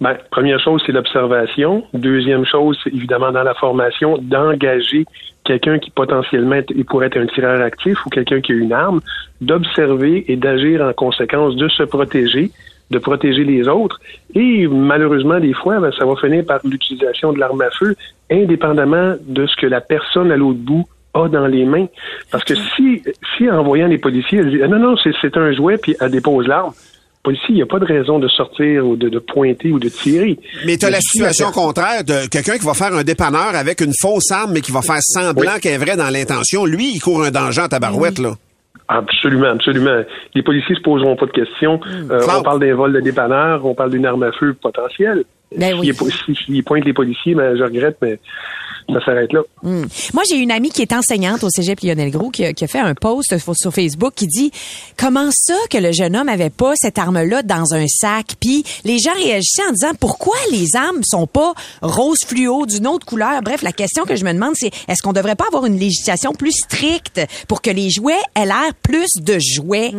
Ben, 0.00 0.16
première 0.30 0.60
chose, 0.60 0.82
c'est 0.86 0.92
l'observation. 0.92 1.84
Deuxième 1.94 2.44
chose, 2.44 2.78
c'est 2.82 2.92
évidemment 2.94 3.32
dans 3.32 3.42
la 3.42 3.54
formation, 3.54 4.18
d'engager 4.18 5.04
quelqu'un 5.44 5.78
qui 5.78 5.90
potentiellement 5.90 6.60
il 6.68 6.84
pourrait 6.84 7.06
être 7.06 7.18
un 7.18 7.26
tireur 7.26 7.60
actif 7.62 8.04
ou 8.06 8.10
quelqu'un 8.10 8.40
qui 8.40 8.52
a 8.52 8.56
une 8.56 8.72
arme, 8.72 9.00
d'observer 9.40 10.24
et 10.28 10.36
d'agir 10.36 10.82
en 10.82 10.92
conséquence, 10.92 11.56
de 11.56 11.68
se 11.68 11.82
protéger, 11.82 12.50
de 12.90 12.98
protéger 12.98 13.44
les 13.44 13.68
autres. 13.68 14.00
Et 14.34 14.66
malheureusement, 14.66 15.40
des 15.40 15.54
fois, 15.54 15.80
ben, 15.80 15.90
ça 15.98 16.04
va 16.04 16.16
finir 16.16 16.44
par 16.44 16.60
l'utilisation 16.64 17.32
de 17.32 17.38
l'arme 17.38 17.60
à 17.62 17.70
feu, 17.70 17.94
indépendamment 18.30 19.14
de 19.26 19.46
ce 19.46 19.56
que 19.56 19.66
la 19.66 19.80
personne 19.80 20.30
à 20.30 20.36
l'autre 20.36 20.58
bout 20.58 20.86
a 21.14 21.28
dans 21.28 21.46
les 21.46 21.64
mains. 21.64 21.86
Parce 22.30 22.44
que 22.44 22.54
si, 22.54 23.02
si 23.36 23.50
en 23.50 23.62
voyant 23.62 23.88
les 23.88 23.98
policiers, 23.98 24.38
elle 24.38 24.50
dit, 24.50 24.62
Ah, 24.62 24.68
non, 24.68 24.78
non, 24.78 24.96
c'est 24.96 25.36
un 25.36 25.52
jouet, 25.52 25.78
puis 25.78 25.96
elle 26.00 26.10
dépose 26.10 26.46
l'arme, 26.46 26.72
policier, 27.22 27.46
il 27.50 27.54
n'y 27.56 27.62
a 27.62 27.66
pas 27.66 27.78
de 27.78 27.84
raison 27.84 28.18
de 28.18 28.28
sortir 28.28 28.86
ou 28.86 28.96
de, 28.96 29.08
de 29.08 29.18
pointer 29.18 29.70
ou 29.72 29.78
de 29.78 29.88
tirer. 29.88 30.38
Mais 30.66 30.76
tu 30.76 30.86
as 30.86 30.90
la 30.90 31.00
si 31.00 31.08
situation 31.18 31.46
personne- 31.46 31.64
contraire 31.64 32.04
de 32.04 32.28
quelqu'un 32.28 32.56
qui 32.58 32.64
va 32.64 32.74
faire 32.74 32.94
un 32.94 33.02
dépanneur 33.02 33.54
avec 33.54 33.80
une 33.80 33.92
fausse 34.00 34.30
arme, 34.30 34.52
mais 34.52 34.60
qui 34.62 34.72
va 34.72 34.82
faire 34.82 35.00
semblant 35.00 35.58
qu'elle 35.60 35.74
est 35.74 35.78
vraie 35.84 35.96
dans 35.96 36.08
l'intention. 36.10 36.64
Lui, 36.64 36.92
il 36.94 37.00
court 37.00 37.22
un 37.24 37.30
danger 37.30 37.60
en 37.62 37.68
tabarouette, 37.68 38.18
là. 38.18 38.34
Absolument, 38.88 39.46
absolument. 39.50 40.02
Les 40.34 40.42
policiers 40.42 40.74
se 40.74 40.80
poseront 40.80 41.14
pas 41.14 41.26
de 41.26 41.30
questions. 41.32 41.78
Euh, 42.10 42.26
on 42.38 42.42
parle 42.42 42.58
d'un 42.60 42.74
vol 42.74 42.92
de 42.92 43.00
dépanneur, 43.00 43.64
on 43.64 43.74
parle 43.74 43.90
d'une 43.90 44.04
arme 44.06 44.22
à 44.24 44.32
feu 44.32 44.54
potentielle. 44.60 45.24
Ben 45.56 45.74
oui. 45.74 45.80
S'il 45.80 45.90
est 45.90 45.98
po- 45.98 46.08
si- 46.10 46.34
s'il 46.34 46.64
pointe 46.64 46.84
les 46.84 46.92
policiers, 46.92 47.34
ben, 47.34 47.56
je 47.56 47.62
regrette, 47.62 47.98
mais 48.02 48.18
ça 48.92 49.04
s'arrête 49.04 49.32
là. 49.32 49.40
Hmm. 49.62 49.84
Moi, 50.14 50.22
j'ai 50.28 50.36
une 50.36 50.50
amie 50.50 50.70
qui 50.70 50.82
est 50.82 50.92
enseignante 50.92 51.42
au 51.44 51.50
Cégep 51.50 51.80
Lionel 51.80 52.10
Gros 52.10 52.30
qui 52.30 52.44
a, 52.44 52.52
qui 52.52 52.64
a 52.64 52.66
fait 52.66 52.80
un 52.80 52.94
post 52.94 53.36
sur, 53.38 53.56
sur 53.56 53.72
Facebook 53.72 54.12
qui 54.14 54.26
dit 54.26 54.50
comment 54.96 55.30
ça 55.32 55.54
que 55.70 55.78
le 55.78 55.92
jeune 55.92 56.16
homme 56.16 56.28
avait 56.28 56.50
pas 56.50 56.72
cette 56.76 56.98
arme-là 56.98 57.42
dans 57.42 57.74
un 57.74 57.86
sac. 57.86 58.34
Puis 58.40 58.64
les 58.84 58.98
gens 58.98 59.14
réagissaient 59.14 59.66
en 59.68 59.72
disant 59.72 59.92
pourquoi 59.98 60.36
les 60.50 60.76
armes 60.76 61.02
sont 61.04 61.26
pas 61.26 61.54
rose 61.82 62.20
fluo 62.26 62.66
d'une 62.66 62.86
autre 62.86 63.06
couleur. 63.06 63.42
Bref, 63.42 63.62
la 63.62 63.72
question 63.72 64.04
que 64.04 64.16
je 64.16 64.24
me 64.24 64.32
demande 64.32 64.54
c'est 64.54 64.70
est-ce 64.88 65.02
qu'on 65.02 65.12
devrait 65.12 65.36
pas 65.36 65.46
avoir 65.46 65.66
une 65.66 65.78
législation 65.78 66.32
plus 66.32 66.52
stricte 66.52 67.20
pour 67.48 67.62
que 67.62 67.70
les 67.70 67.90
jouets 67.90 68.20
aient 68.34 68.46
l'air 68.46 68.74
plus 68.82 69.08
de 69.16 69.38
jouets? 69.38 69.92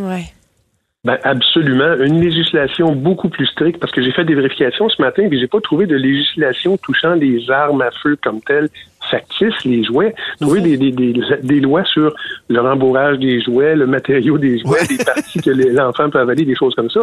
Ben, 1.04 1.18
absolument. 1.24 1.96
Une 1.96 2.22
législation 2.22 2.92
beaucoup 2.92 3.30
plus 3.30 3.48
stricte, 3.48 3.80
parce 3.80 3.92
que 3.92 4.04
j'ai 4.04 4.12
fait 4.12 4.24
des 4.24 4.36
vérifications 4.36 4.88
ce 4.88 5.02
matin, 5.02 5.24
et 5.24 5.40
j'ai 5.40 5.48
pas 5.48 5.60
trouvé 5.60 5.88
de 5.88 5.96
législation 5.96 6.78
touchant 6.78 7.16
les 7.16 7.50
armes 7.50 7.82
à 7.82 7.90
feu 8.04 8.16
comme 8.24 8.40
telles, 8.42 8.70
factices, 9.10 9.66
les 9.66 9.84
jouets. 9.84 10.14
Trouvé 10.40 10.62
des, 10.62 10.78
des, 10.78 10.92
des, 10.92 11.14
des 11.42 11.60
lois 11.60 11.84
sur 11.86 12.14
le 12.50 12.62
rembourrage 12.62 13.18
des 13.18 13.42
jouets, 13.42 13.76
le 13.76 13.88
matériau 13.88 14.38
des 14.38 14.60
jouets, 14.60 14.86
des 14.86 15.04
parties 15.04 15.42
que 15.42 15.50
les 15.50 15.80
enfants 15.80 16.10
peuvent 16.12 16.22
avaler, 16.22 16.46
des 16.46 16.56
choses 16.56 16.76
comme 16.76 16.92
ça. 16.92 17.02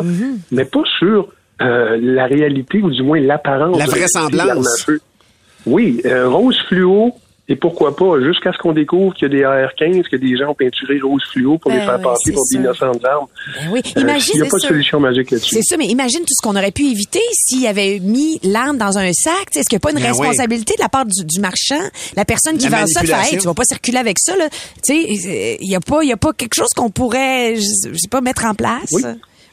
Mais 0.52 0.64
pas 0.64 0.84
sur 1.00 1.28
euh, 1.61 1.98
la 2.00 2.26
réalité, 2.26 2.80
ou 2.80 2.90
du 2.90 3.02
moins 3.02 3.18
l'apparence. 3.18 3.76
La 3.78 3.87
de 3.87 3.90
vraisemblance. 3.90 4.46
l'arme 4.46 4.64
à 4.64 4.84
feu. 4.84 5.00
Oui, 5.66 6.00
euh, 6.06 6.28
rose 6.28 6.56
fluo, 6.68 7.14
et 7.48 7.56
pourquoi 7.56 7.96
pas, 7.96 8.20
jusqu'à 8.20 8.52
ce 8.52 8.58
qu'on 8.58 8.72
découvre 8.72 9.14
qu'il 9.14 9.22
y 9.32 9.34
a 9.34 9.38
des 9.38 9.42
AR-15, 9.44 10.02
que 10.08 10.16
des 10.16 10.37
gens 10.37 10.50
ont 10.50 10.54
peinturé 10.54 11.00
rose 11.00 11.22
fluo 11.32 11.56
pour 11.58 11.70
les 11.70 11.78
Ben 11.78 11.84
faire 11.87 11.96
oui, 11.98 12.02
passer 12.04 12.32
pour 12.32 12.46
sûr. 12.46 12.61
d'innocentes 12.61 13.04
armes. 13.04 13.26
Ben 13.54 13.68
oui, 13.72 13.80
Euh, 13.96 14.00
imagine. 14.00 14.32
Il 14.34 14.37
n'y 14.37 14.42
a 14.42 14.44
c'est 14.44 14.50
pas 14.50 14.56
de 14.58 14.62
solution 14.62 15.00
magique 15.00 15.30
là-dessus. 15.30 15.54
C'est 15.54 15.62
ça, 15.62 15.76
mais 15.78 15.87
imagine 15.87 16.20
tout 16.20 16.34
ce 16.38 16.42
qu'on 16.46 16.56
aurait 16.56 16.72
pu 16.72 16.84
éviter 16.87 17.20
s'il 17.32 17.66
avait 17.66 18.00
mis 18.00 18.38
l'arme 18.42 18.76
dans 18.76 18.98
un 18.98 19.12
sac. 19.12 19.32
Tu 19.46 19.54
sais, 19.54 19.61
Est-ce 19.61 19.68
qu'il 19.68 19.76
n'y 19.76 19.80
a 19.80 19.80
pas 19.80 19.90
une 19.92 19.96
Ben 19.96 20.12
oui. 20.12 20.26
responsabilité 20.26 20.74
de 20.76 20.82
la 20.82 20.88
part 20.90 21.06
du, 21.06 21.24
du 21.24 21.40
marchand, 21.40 21.80
la 22.16 22.24
personne 22.24 22.58
qui 22.58 22.68
La 22.68 22.80
vend 22.80 22.87
ça, 22.87 23.00
de 23.02 23.06
faire, 23.06 23.24
hey, 23.24 23.38
tu 23.38 23.46
vas 23.46 23.54
pas 23.54 23.64
circuler 23.64 23.98
avec 23.98 24.18
ça, 24.18 24.37
là. 24.37 24.48
Tu 24.50 24.58
sais, 24.82 25.56
il 25.61 25.68
n'y 25.68 25.74
a 25.76 25.80
pas, 25.80 26.02
il 26.04 26.12
a 26.12 26.16
pas 26.16 26.32
quelque 26.34 26.54
chose 26.54 26.70
qu'on 26.76 26.90
pourrait, 26.90 27.56
je, 27.56 27.90
je 27.92 27.96
sais 27.98 28.08
pas, 28.11 28.20
mettre 28.20 28.44
en 28.44 28.54
place. 28.54 28.90
Oui. 28.92 29.02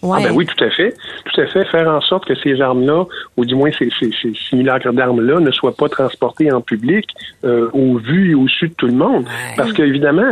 Ouais. 0.06 0.20
Ah 0.20 0.24
ben 0.28 0.36
oui, 0.36 0.46
tout 0.46 0.64
à 0.64 0.70
fait. 0.70 0.94
Tout 1.26 1.42
à 1.42 1.48
fait. 1.48 1.66
Faire 1.66 1.88
en 1.90 2.02
sorte 2.02 2.26
que 2.26 2.36
ces 2.36 2.62
armes-là, 2.62 3.06
ou 3.38 3.46
du 3.46 3.56
moins 3.56 3.72
ces, 3.78 3.90
ces, 4.00 4.12
ces 4.22 4.34
simulacres 4.50 4.94
d'armes-là, 4.94 5.40
ne 5.40 5.52
soient 5.52 5.76
pas 5.76 5.90
transportées 5.90 6.52
en 6.52 6.62
public, 6.62 7.08
euh, 7.44 7.70
au 7.74 7.98
vu 7.98 8.32
et 8.32 8.36
au 8.36 8.48
su 8.48 8.70
de 8.70 8.74
tout 8.74 8.88
le 8.88 8.94
monde. 8.94 9.26
Parce 9.58 9.74
qu'évidemment, 9.74 10.32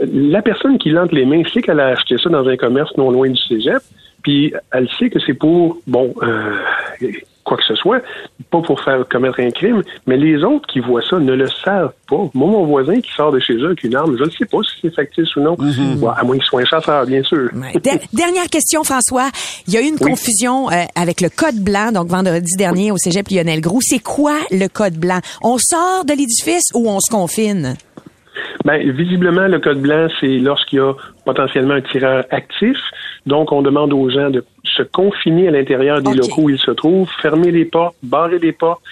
la 0.00 0.42
personne 0.42 0.78
qui 0.78 0.90
l'entre 0.90 1.14
les 1.14 1.24
mains 1.24 1.42
sait 1.52 1.62
qu'elle 1.62 1.80
a 1.80 1.88
acheté 1.88 2.18
ça 2.18 2.28
dans 2.28 2.46
un 2.46 2.56
commerce 2.56 2.96
non 2.96 3.10
loin 3.10 3.28
du 3.28 3.40
cégep, 3.40 3.82
puis 4.24 4.52
elle 4.72 4.88
sait 4.98 5.10
que 5.10 5.20
c'est 5.24 5.34
pour, 5.34 5.78
bon, 5.86 6.12
euh, 6.22 6.56
quoi 7.44 7.58
que 7.58 7.62
ce 7.68 7.74
soit, 7.74 8.00
pas 8.50 8.62
pour 8.62 8.80
faire 8.80 9.06
commettre 9.06 9.38
un 9.38 9.50
crime, 9.50 9.82
mais 10.06 10.16
les 10.16 10.42
autres 10.42 10.66
qui 10.66 10.80
voient 10.80 11.02
ça 11.02 11.18
ne 11.18 11.34
le 11.34 11.46
savent 11.46 11.92
pas. 12.08 12.30
Moi, 12.32 12.48
mon 12.48 12.64
voisin 12.64 13.00
qui 13.02 13.12
sort 13.12 13.32
de 13.32 13.38
chez 13.38 13.52
eux 13.54 13.66
avec 13.66 13.84
une 13.84 13.94
arme, 13.94 14.16
je 14.18 14.24
ne 14.24 14.30
sais 14.30 14.46
pas 14.46 14.58
si 14.62 14.78
c'est 14.80 14.94
factice 14.94 15.36
ou 15.36 15.40
non, 15.40 15.54
Bon, 15.98 16.08
à 16.08 16.22
moins 16.24 16.36
qu'il 16.38 16.46
soit 16.46 16.62
un 16.62 16.64
chasseur, 16.64 17.04
bien 17.06 17.22
sûr. 17.22 17.50
Der- 17.82 17.98
dernière 18.14 18.46
question, 18.50 18.82
François. 18.82 19.28
Il 19.68 19.74
y 19.74 19.76
a 19.76 19.82
eu 19.82 19.84
une 19.88 19.98
Oui. 20.00 20.10
confusion 20.12 20.70
euh, 20.70 20.84
avec 20.96 21.20
le 21.20 21.28
code 21.28 21.56
blanc, 21.62 21.92
donc 21.92 22.08
vendredi 22.08 22.56
dernier 22.56 22.90
au 22.92 22.96
Cégep 22.96 23.28
Lionel 23.28 23.60
Groux. 23.60 23.80
C'est 23.82 24.02
quoi 24.02 24.38
le 24.50 24.66
code 24.68 24.94
blanc? 24.96 25.20
On 25.42 25.58
sort 25.58 26.06
de 26.06 26.12
l'édifice 26.12 26.70
ou 26.74 26.88
on 26.88 26.98
se 27.00 27.10
confine? 27.10 27.74
Ben, 28.64 28.90
visiblement, 28.92 29.46
le 29.48 29.58
code 29.60 29.80
blanc, 29.80 30.08
c'est 30.18 30.38
lorsqu'il 30.38 30.78
y 30.78 30.82
a 30.82 30.94
potentiellement 31.26 31.74
un 31.74 31.82
tireur 31.82 32.24
actif. 32.30 32.76
Donc, 33.26 33.52
on 33.52 33.62
demande 33.62 33.92
aux 33.92 34.10
gens 34.10 34.30
de 34.30 34.44
se 34.64 34.82
confiner 34.82 35.48
à 35.48 35.50
l'intérieur 35.50 36.02
des 36.02 36.10
locaux 36.28 36.42
où 36.42 36.50
ils 36.50 36.58
se 36.58 36.70
trouvent, 36.72 37.10
fermer 37.22 37.50
les 37.50 37.64
portes, 37.64 37.96
barrer 38.02 38.38
les 38.38 38.52
portes, 38.52 38.82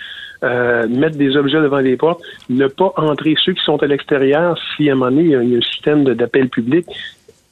euh, 0.45 0.89
mettre 0.89 1.17
des 1.17 1.37
objets 1.37 1.61
devant 1.61 1.79
les 1.79 1.97
portes, 1.97 2.21
ne 2.51 2.67
pas 2.67 2.93
entrer 2.97 3.35
ceux 3.45 3.53
qui 3.53 3.63
sont 3.63 3.83
à 3.83 3.87
l'extérieur. 3.87 4.59
Si 4.77 4.89
à 4.89 4.93
un 4.93 4.97
moment 4.97 5.11
donné, 5.11 5.23
il 5.25 5.31
y 5.31 5.55
a 5.55 5.59
un, 5.59 5.61
système 5.61 6.05
d'appel 6.05 6.49
public, 6.49 6.87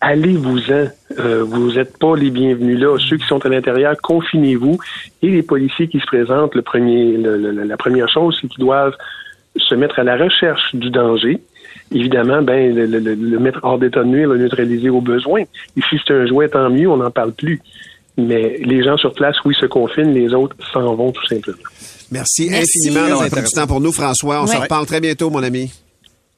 allez-vous-en. 0.00 0.86
Euh, 1.18 1.44
vous 1.44 1.72
n'êtes 1.72 1.98
pas 1.98 2.16
les 2.16 2.30
bienvenus 2.30 2.78
là. 2.80 2.96
Ceux 2.98 3.16
qui 3.16 3.26
sont 3.26 3.44
à 3.44 3.48
l'intérieur, 3.48 3.94
confinez-vous. 4.02 4.78
Et 5.22 5.28
les 5.28 5.42
policiers 5.42 5.88
qui 5.88 6.00
se 6.00 6.06
présentent, 6.06 6.54
le 6.54 6.62
premier, 6.62 7.16
le- 7.16 7.36
le- 7.36 7.64
la 7.64 7.76
première 7.76 8.08
chose, 8.08 8.38
c'est 8.40 8.48
qu'ils 8.48 8.64
doivent 8.64 8.96
se 9.56 9.74
mettre 9.74 9.98
à 9.98 10.04
la 10.04 10.16
recherche 10.16 10.74
du 10.74 10.90
danger. 10.90 11.40
Évidemment, 11.92 12.42
ben, 12.42 12.74
le, 12.74 12.86
le- 12.86 12.98
le- 13.00 13.14
le 13.14 13.38
mettre 13.38 13.60
hors 13.62 13.78
d'état 13.78 14.00
de 14.00 14.08
nuire, 14.08 14.28
le 14.28 14.38
neutraliser 14.38 14.90
au 14.90 15.00
besoin. 15.00 15.40
Et 15.42 15.80
si 15.88 15.96
c'est 16.06 16.14
un 16.14 16.26
jouet, 16.26 16.48
tant 16.48 16.70
mieux, 16.70 16.88
on 16.88 16.96
n'en 16.98 17.10
parle 17.10 17.32
plus. 17.32 17.60
Mais 18.16 18.58
les 18.64 18.82
gens 18.84 18.96
sur 18.96 19.12
place, 19.14 19.36
oui, 19.44 19.54
se 19.58 19.66
confinent, 19.66 20.12
les 20.14 20.32
autres 20.34 20.54
s'en 20.72 20.94
vont 20.94 21.10
tout 21.12 21.26
simplement. 21.26 21.56
Merci, 22.10 22.48
Merci. 22.50 22.78
infiniment 22.78 23.06
d'avoir 23.08 23.28
Très 23.28 23.40
pris 23.42 23.48
du 23.50 23.54
temps 23.54 23.66
pour 23.66 23.80
nous, 23.80 23.92
François. 23.92 24.42
On 24.42 24.46
se 24.46 24.52
Ouais. 24.52 24.58
reparle 24.62 24.86
très 24.86 25.00
bientôt, 25.00 25.30
mon 25.30 25.42
ami. 25.42 25.72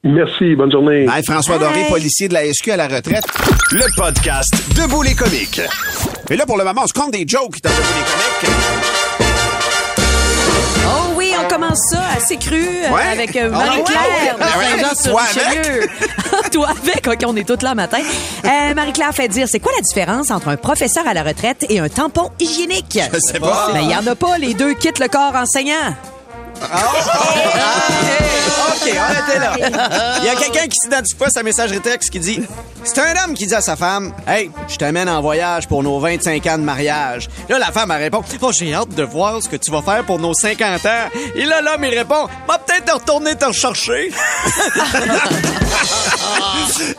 Merci, 0.05 0.53
bonne 0.55 0.71
journée. 0.71 1.05
Bye, 1.05 1.23
François 1.25 1.57
Doré, 1.57 1.81
Bye. 1.83 1.89
policier 1.91 2.27
de 2.27 2.33
la 2.33 2.45
SQ 2.45 2.69
à 2.71 2.77
la 2.77 2.87
retraite. 2.87 3.23
Le 3.71 3.85
podcast 3.95 4.53
Debout 4.75 5.01
les 5.01 5.15
comiques. 5.15 5.61
Et 6.29 6.35
là, 6.35 6.45
pour 6.45 6.57
le 6.57 6.63
moment, 6.63 6.81
on 6.83 6.87
se 6.87 6.93
compte 6.93 7.11
des 7.13 7.25
jokes 7.27 7.61
dans 7.63 7.69
le 7.69 7.75
des 7.75 8.47
comiques. 8.47 8.82
On 11.45 11.47
commence 11.47 11.79
ça 11.91 12.01
assez 12.15 12.37
cru 12.37 12.55
euh, 12.63 12.89
Ouais. 12.93 13.01
avec 13.11 13.35
euh, 13.35 13.49
Ah, 13.53 13.57
Marie-Claire? 13.57 14.37
Ouais. 14.39 14.77
de 14.77 14.83
Ouais. 14.83 14.93
Saint-Jean-sur-Richelieu. 14.95 15.87
Toi 16.51 16.69
avec, 16.69 17.07
OK, 17.07 17.19
on 17.27 17.35
est 17.35 17.47
toutes 17.47 17.63
là 17.63 17.75
matin. 17.75 17.99
Euh, 18.45 18.73
Marie-Claire 18.73 19.13
fait 19.13 19.27
dire, 19.27 19.47
c'est 19.49 19.59
quoi 19.59 19.71
la 19.75 19.81
différence 19.81 20.31
entre 20.31 20.49
un 20.49 20.57
professeur 20.57 21.07
à 21.07 21.13
la 21.13 21.23
retraite 21.23 21.65
et 21.69 21.79
un 21.79 21.89
tampon 21.89 22.31
hygiénique? 22.39 22.99
Je 23.13 23.19
sais 23.19 23.39
pas. 23.39 23.69
Ben, 23.73 23.81
il 23.81 23.89
y 23.91 23.95
en 23.95 24.05
a 24.07 24.15
pas, 24.15 24.37
les 24.37 24.53
deux 24.53 24.73
quittent 24.73 24.99
le 24.99 25.07
corps 25.07 25.35
enseignant. 25.35 25.95
OK, 28.75 28.91
arrêtez 28.97 29.39
là. 29.39 29.53
Il 30.19 30.25
y 30.25 30.29
a 30.29 30.35
quelqu'un 30.35 30.67
qui 30.67 30.75
s'identifie 30.81 31.23
à 31.23 31.29
sa 31.29 31.43
messagerie 31.43 31.79
texte 31.81 32.09
qui 32.09 32.19
dit 32.19 32.41
C'est 32.83 32.99
un 32.99 33.23
homme 33.23 33.33
qui 33.33 33.45
dit 33.47 33.55
à 33.55 33.61
sa 33.61 33.75
femme 33.75 34.13
Hey, 34.27 34.51
je 34.67 34.75
t'amène 34.77 35.09
en 35.09 35.21
voyage 35.21 35.67
pour 35.67 35.83
nos 35.83 35.99
25 35.99 36.45
ans 36.47 36.57
de 36.57 36.63
mariage. 36.63 37.29
Là, 37.49 37.59
la 37.59 37.71
femme, 37.71 37.91
répond 37.91 38.23
Oh, 38.41 38.51
j'ai 38.51 38.73
hâte 38.73 38.93
de 38.95 39.03
voir 39.03 39.41
ce 39.41 39.49
que 39.49 39.55
tu 39.55 39.71
vas 39.71 39.81
faire 39.81 40.03
pour 40.05 40.19
nos 40.19 40.33
50 40.33 40.85
ans. 40.85 41.09
Et 41.35 41.45
là, 41.45 41.61
l'homme, 41.61 41.83
il 41.83 41.97
répond 41.97 42.27
Va 42.47 42.57
peut-être 42.59 42.85
te 42.85 42.91
retourner 42.91 43.35
te 43.35 43.45
rechercher. 43.45 44.11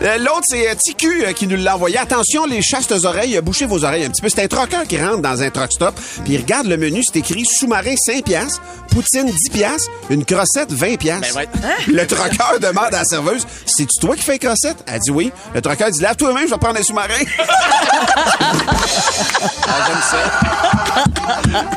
Euh, 0.02 0.18
L'autre, 0.18 0.42
c'est 0.44 0.68
euh, 0.68 0.74
TQ 0.74 1.24
euh, 1.26 1.32
qui 1.32 1.46
nous 1.46 1.56
l'a 1.56 1.76
envoyé. 1.76 1.96
Attention, 1.98 2.44
les 2.44 2.60
chastes 2.60 2.92
oreilles, 3.04 3.40
bouchez 3.42 3.66
vos 3.66 3.84
oreilles 3.84 4.04
un 4.04 4.10
petit 4.10 4.20
peu. 4.20 4.28
C'est 4.28 4.42
un 4.42 4.48
troqueur 4.48 4.84
qui 4.86 5.00
rentre 5.02 5.20
dans 5.20 5.42
un 5.42 5.50
truck 5.50 5.72
stop, 5.72 5.94
puis 6.24 6.34
il 6.34 6.38
regarde 6.38 6.66
le 6.66 6.76
menu, 6.76 7.02
c'est 7.02 7.18
écrit 7.18 7.44
sous-marin 7.44 7.94
5 7.96 8.24
piastres, 8.24 8.60
poutine 8.90 9.26
10 9.26 9.43
une 10.10 10.24
crossette 10.24 10.72
20 10.72 10.96
piastres. 10.96 11.34
Ben 11.34 11.40
ouais. 11.40 11.48
Le 11.86 12.06
troqueur 12.06 12.58
demande 12.60 12.86
à 12.86 12.98
la 12.98 13.04
serveuse, 13.04 13.46
c'est-tu 13.66 14.00
toi 14.00 14.16
qui 14.16 14.22
fais 14.22 14.32
les 14.32 14.38
crossettes? 14.38 14.84
Elle 14.86 15.00
dit 15.00 15.10
oui. 15.10 15.32
Le 15.54 15.60
troqueur 15.60 15.90
dit, 15.90 16.00
lave 16.00 16.16
toi-même, 16.16 16.46
je 16.46 16.52
vais 16.52 16.58
prendre 16.58 16.78
un 16.78 16.82
sous-marin. 16.82 17.08
Ah, 19.66 19.86
j'aime 19.86 20.02
ça. 20.10 20.18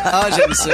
Ah, 0.06 0.26
j'aime 0.36 0.54
ça. 0.54 0.70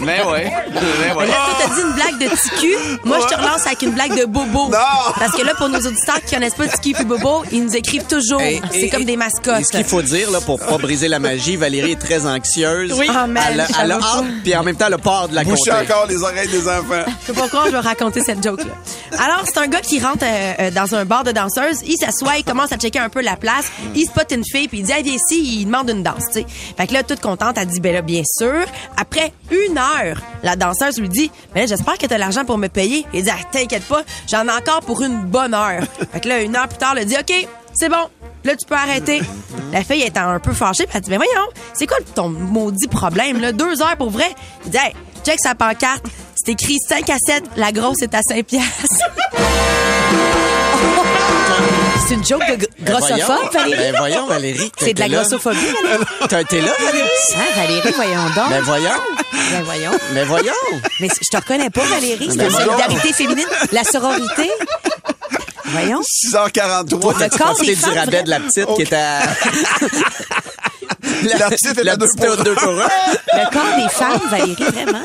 Mais 0.00 0.22
ouais. 0.24 0.52
Mais 0.72 1.14
ouais. 1.14 1.26
Là, 1.26 1.32
toi, 1.32 1.54
t'as 1.60 1.74
dit 1.74 1.80
une 1.80 1.92
blague 1.92 2.18
de 2.18 2.36
Ticu. 2.36 2.76
Moi, 3.04 3.18
je 3.22 3.34
te 3.34 3.40
relance 3.40 3.66
avec 3.66 3.82
une 3.82 3.92
blague 3.92 4.18
de 4.18 4.24
Bobo. 4.24 4.68
Non! 4.68 4.78
Parce 5.18 5.32
que 5.36 5.42
là, 5.42 5.54
pour 5.56 5.68
nos 5.68 5.78
auditeurs 5.78 6.20
qui 6.24 6.34
connaissent 6.34 6.54
pas 6.54 6.66
Ticu 6.68 7.00
et 7.00 7.04
Bobo, 7.04 7.44
ils 7.52 7.64
nous 7.64 7.76
écrivent 7.76 8.04
toujours. 8.06 8.40
Et- 8.40 8.60
C'est 8.72 8.88
comme 8.88 9.04
des 9.04 9.12
Et 9.12 9.16
mascottes. 9.16 9.64
ce 9.64 9.70
qu'il 9.72 9.84
faut 9.84 10.02
dire, 10.02 10.30
là, 10.30 10.40
pour 10.40 10.58
pas 10.58 10.78
briser 10.78 11.08
la 11.08 11.18
magie, 11.18 11.56
Valérie 11.56 11.92
est 11.92 12.00
très 12.00 12.26
anxieuse. 12.26 12.92
Oui. 12.96 13.06
Ah, 13.14 13.26
man, 13.26 13.42
elle, 13.52 13.60
a- 13.60 13.66
elle 13.82 13.92
a 13.92 13.96
hâte, 13.96 14.24
puis 14.42 14.56
en 14.56 14.62
même 14.62 14.76
temps, 14.76 14.88
le 14.88 14.98
peur 14.98 15.28
de 15.28 15.34
la 15.34 15.44
Bouchez 15.44 15.70
compter. 15.70 15.92
encore 15.92 16.06
les 16.06 16.22
oreilles 16.22 16.48
des 16.48 16.66
enfants. 16.68 17.04
Je 17.22 17.26
sais 17.26 17.32
pas 17.32 17.40
pourquoi 17.42 17.66
je 17.66 17.70
vais 17.72 17.78
raconter 17.78 18.22
cette 18.22 18.42
joke-là. 18.42 18.72
Alors, 19.18 19.42
c'est 19.44 19.58
un 19.58 19.66
gars 19.68 19.80
qui 19.80 20.00
rentre 20.00 20.24
euh, 20.24 20.52
euh, 20.60 20.70
dans 20.70 20.94
un 20.94 21.04
bar 21.04 21.24
de 21.24 21.32
danseuses. 21.32 21.80
Il 21.86 21.96
s'assoit, 21.96 22.38
il 22.38 22.44
commence 22.44 22.72
à 22.72 22.76
checker 22.76 22.98
un 22.98 23.08
peu 23.08 23.20
la 23.22 23.36
place. 23.36 23.66
Il 23.94 24.04
spot 24.06 24.26
une 24.32 24.44
fille, 24.44 24.68
puis 24.68 24.78
il 24.78 24.84
dit, 24.86 24.92
viens 25.02 25.14
ici, 25.14 25.31
il 25.36 25.64
demande 25.66 25.90
une 25.90 26.02
danse, 26.02 26.24
tu 26.32 26.40
sais. 26.40 26.46
Fait 26.76 26.86
que 26.86 26.92
là, 26.92 27.02
toute 27.02 27.20
contente, 27.20 27.56
elle 27.58 27.66
dit, 27.66 27.80
ben 27.80 27.92
là, 27.92 28.02
bien 28.02 28.22
sûr. 28.24 28.64
Après 28.96 29.32
une 29.50 29.78
heure, 29.78 30.20
la 30.42 30.56
danseuse 30.56 30.98
lui 30.98 31.08
dit, 31.08 31.30
ben 31.54 31.60
là, 31.60 31.66
j'espère 31.66 31.98
que 31.98 32.06
t'as 32.06 32.18
l'argent 32.18 32.44
pour 32.44 32.58
me 32.58 32.68
payer. 32.68 33.06
Il 33.12 33.24
dit, 33.24 33.30
ah, 33.30 33.42
t'inquiète 33.50 33.84
pas, 33.84 34.02
j'en 34.28 34.46
ai 34.46 34.52
encore 34.52 34.80
pour 34.80 35.02
une 35.02 35.22
bonne 35.22 35.54
heure. 35.54 35.82
Fait 36.12 36.20
que 36.20 36.28
là, 36.28 36.42
une 36.42 36.56
heure 36.56 36.68
plus 36.68 36.78
tard, 36.78 36.94
elle 36.96 37.06
dit, 37.06 37.16
OK, 37.18 37.48
c'est 37.72 37.88
bon. 37.88 38.08
Là, 38.44 38.56
tu 38.56 38.66
peux 38.66 38.74
arrêter. 38.74 39.22
La 39.72 39.84
fille 39.84 40.02
étant 40.02 40.28
un 40.28 40.40
peu 40.40 40.52
fâchée, 40.52 40.84
puis 40.84 40.96
elle 40.96 41.02
dit, 41.02 41.10
ben 41.10 41.18
voyons, 41.18 41.48
c'est 41.74 41.86
quoi 41.86 41.98
ton 42.14 42.28
maudit 42.28 42.88
problème, 42.88 43.40
là? 43.40 43.52
Deux 43.52 43.80
heures 43.80 43.96
pour 43.96 44.10
vrai? 44.10 44.30
Il 44.64 44.72
dit, 44.72 44.78
hey, 44.78 44.92
check 45.24 45.38
sa 45.40 45.54
pancarte. 45.54 46.04
C'est 46.34 46.52
écrit 46.52 46.78
5 46.88 47.08
à 47.08 47.16
7, 47.24 47.44
la 47.56 47.70
grosse 47.70 48.02
est 48.02 48.14
à 48.14 48.20
5 48.22 48.44
piastres. 48.44 48.96
C'est 52.08 52.14
une 52.14 52.26
joke 52.26 52.40
de 52.58 52.66
Ben 52.80 52.92
grossophobe, 52.98 53.52
Valérie? 53.52 53.76
Ben 53.92 53.94
voyons, 53.96 54.26
Valérie. 54.26 54.72
C'est 54.78 54.92
de 54.94 55.00
la 55.00 55.08
grossophobie, 55.08 55.56
Valérie? 55.82 56.04
T'as 56.28 56.40
été 56.40 56.60
là, 56.60 56.72
Valérie? 56.78 57.08
Ah, 57.34 57.60
Valérie, 57.60 57.92
voyons 57.94 58.24
donc. 58.36 58.48
Ben 58.50 58.60
voyons. 58.62 58.90
Ben 59.50 59.62
voyons. 59.64 59.90
Ben 60.12 60.26
voyons. 60.26 60.52
Mais 61.00 61.08
je 61.08 61.28
te 61.28 61.36
reconnais 61.36 61.70
pas, 61.70 61.84
Valérie. 61.84 62.28
C'est 62.30 62.36
Ben 62.36 62.44
la 62.44 62.48
voyons. 62.50 62.70
solidarité 62.72 63.12
féminine, 63.12 63.46
la 63.72 63.84
sororité. 63.84 64.50
Voyons. 65.66 66.00
6h43. 66.02 67.22
Le 67.22 67.38
corps 67.38 67.56
des 67.60 67.76
du 67.76 67.84
rabais 67.84 68.22
de 68.24 68.30
la 68.30 68.40
petite 68.40 68.66
qui 68.74 68.82
est 68.82 68.92
à... 68.92 69.20
La 71.38 71.50
petite 71.50 71.78
est 71.78 71.84
la 71.84 71.92
à 71.92 71.96
deux 71.96 72.06
pour 72.16 72.36
deux 72.38 72.54
pour 72.54 72.70
un. 72.72 72.88
Le 73.34 73.50
corps 73.52 73.76
des 73.76 73.88
femmes, 73.88 74.20
Valérie, 74.30 74.56
vraiment? 74.72 75.02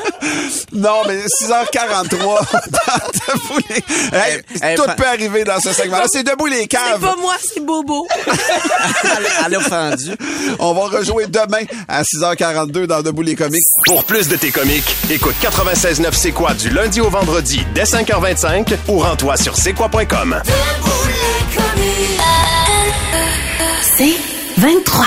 Non, 0.72 1.02
mais 1.06 1.18
6h43. 1.26 2.08
Debout 2.08 3.58
les- 3.70 4.16
Hey, 4.16 4.42
Hey, 4.62 4.76
tout 4.76 4.84
peut 4.96 5.06
arriver 5.06 5.44
dans 5.44 5.60
ce 5.60 5.72
segment-là. 5.72 6.04
C'est 6.10 6.22
debout 6.22 6.46
les 6.46 6.60
C'est 6.62 6.66
caves. 6.68 7.00
pas 7.00 7.16
moi, 7.20 7.34
c'est 7.42 7.60
Bobo. 7.64 8.06
Elle, 8.26 9.26
elle 9.46 9.54
a 9.54 9.58
offendu. 9.58 10.16
On 10.58 10.72
va 10.74 10.96
rejouer 10.98 11.26
demain 11.26 11.64
à 11.88 12.02
6h42 12.02 12.86
dans 12.86 13.02
Debout 13.02 13.22
les 13.22 13.34
comiques. 13.34 13.64
Pour 13.86 14.04
plus 14.04 14.28
de 14.28 14.36
tes 14.36 14.50
comiques, 14.50 14.96
écoute 15.10 15.34
96.9 15.42 16.12
C'est 16.12 16.32
quoi 16.32 16.54
du 16.54 16.70
lundi 16.70 17.00
au 17.00 17.10
vendredi 17.10 17.64
dès 17.74 17.84
5h25 17.84 18.74
ou 18.88 18.98
rends-toi 19.00 19.36
sur 19.36 19.56
c'est 19.56 19.72
quoi.com. 19.72 20.40
C'est 23.96 24.16
23. 24.58 25.06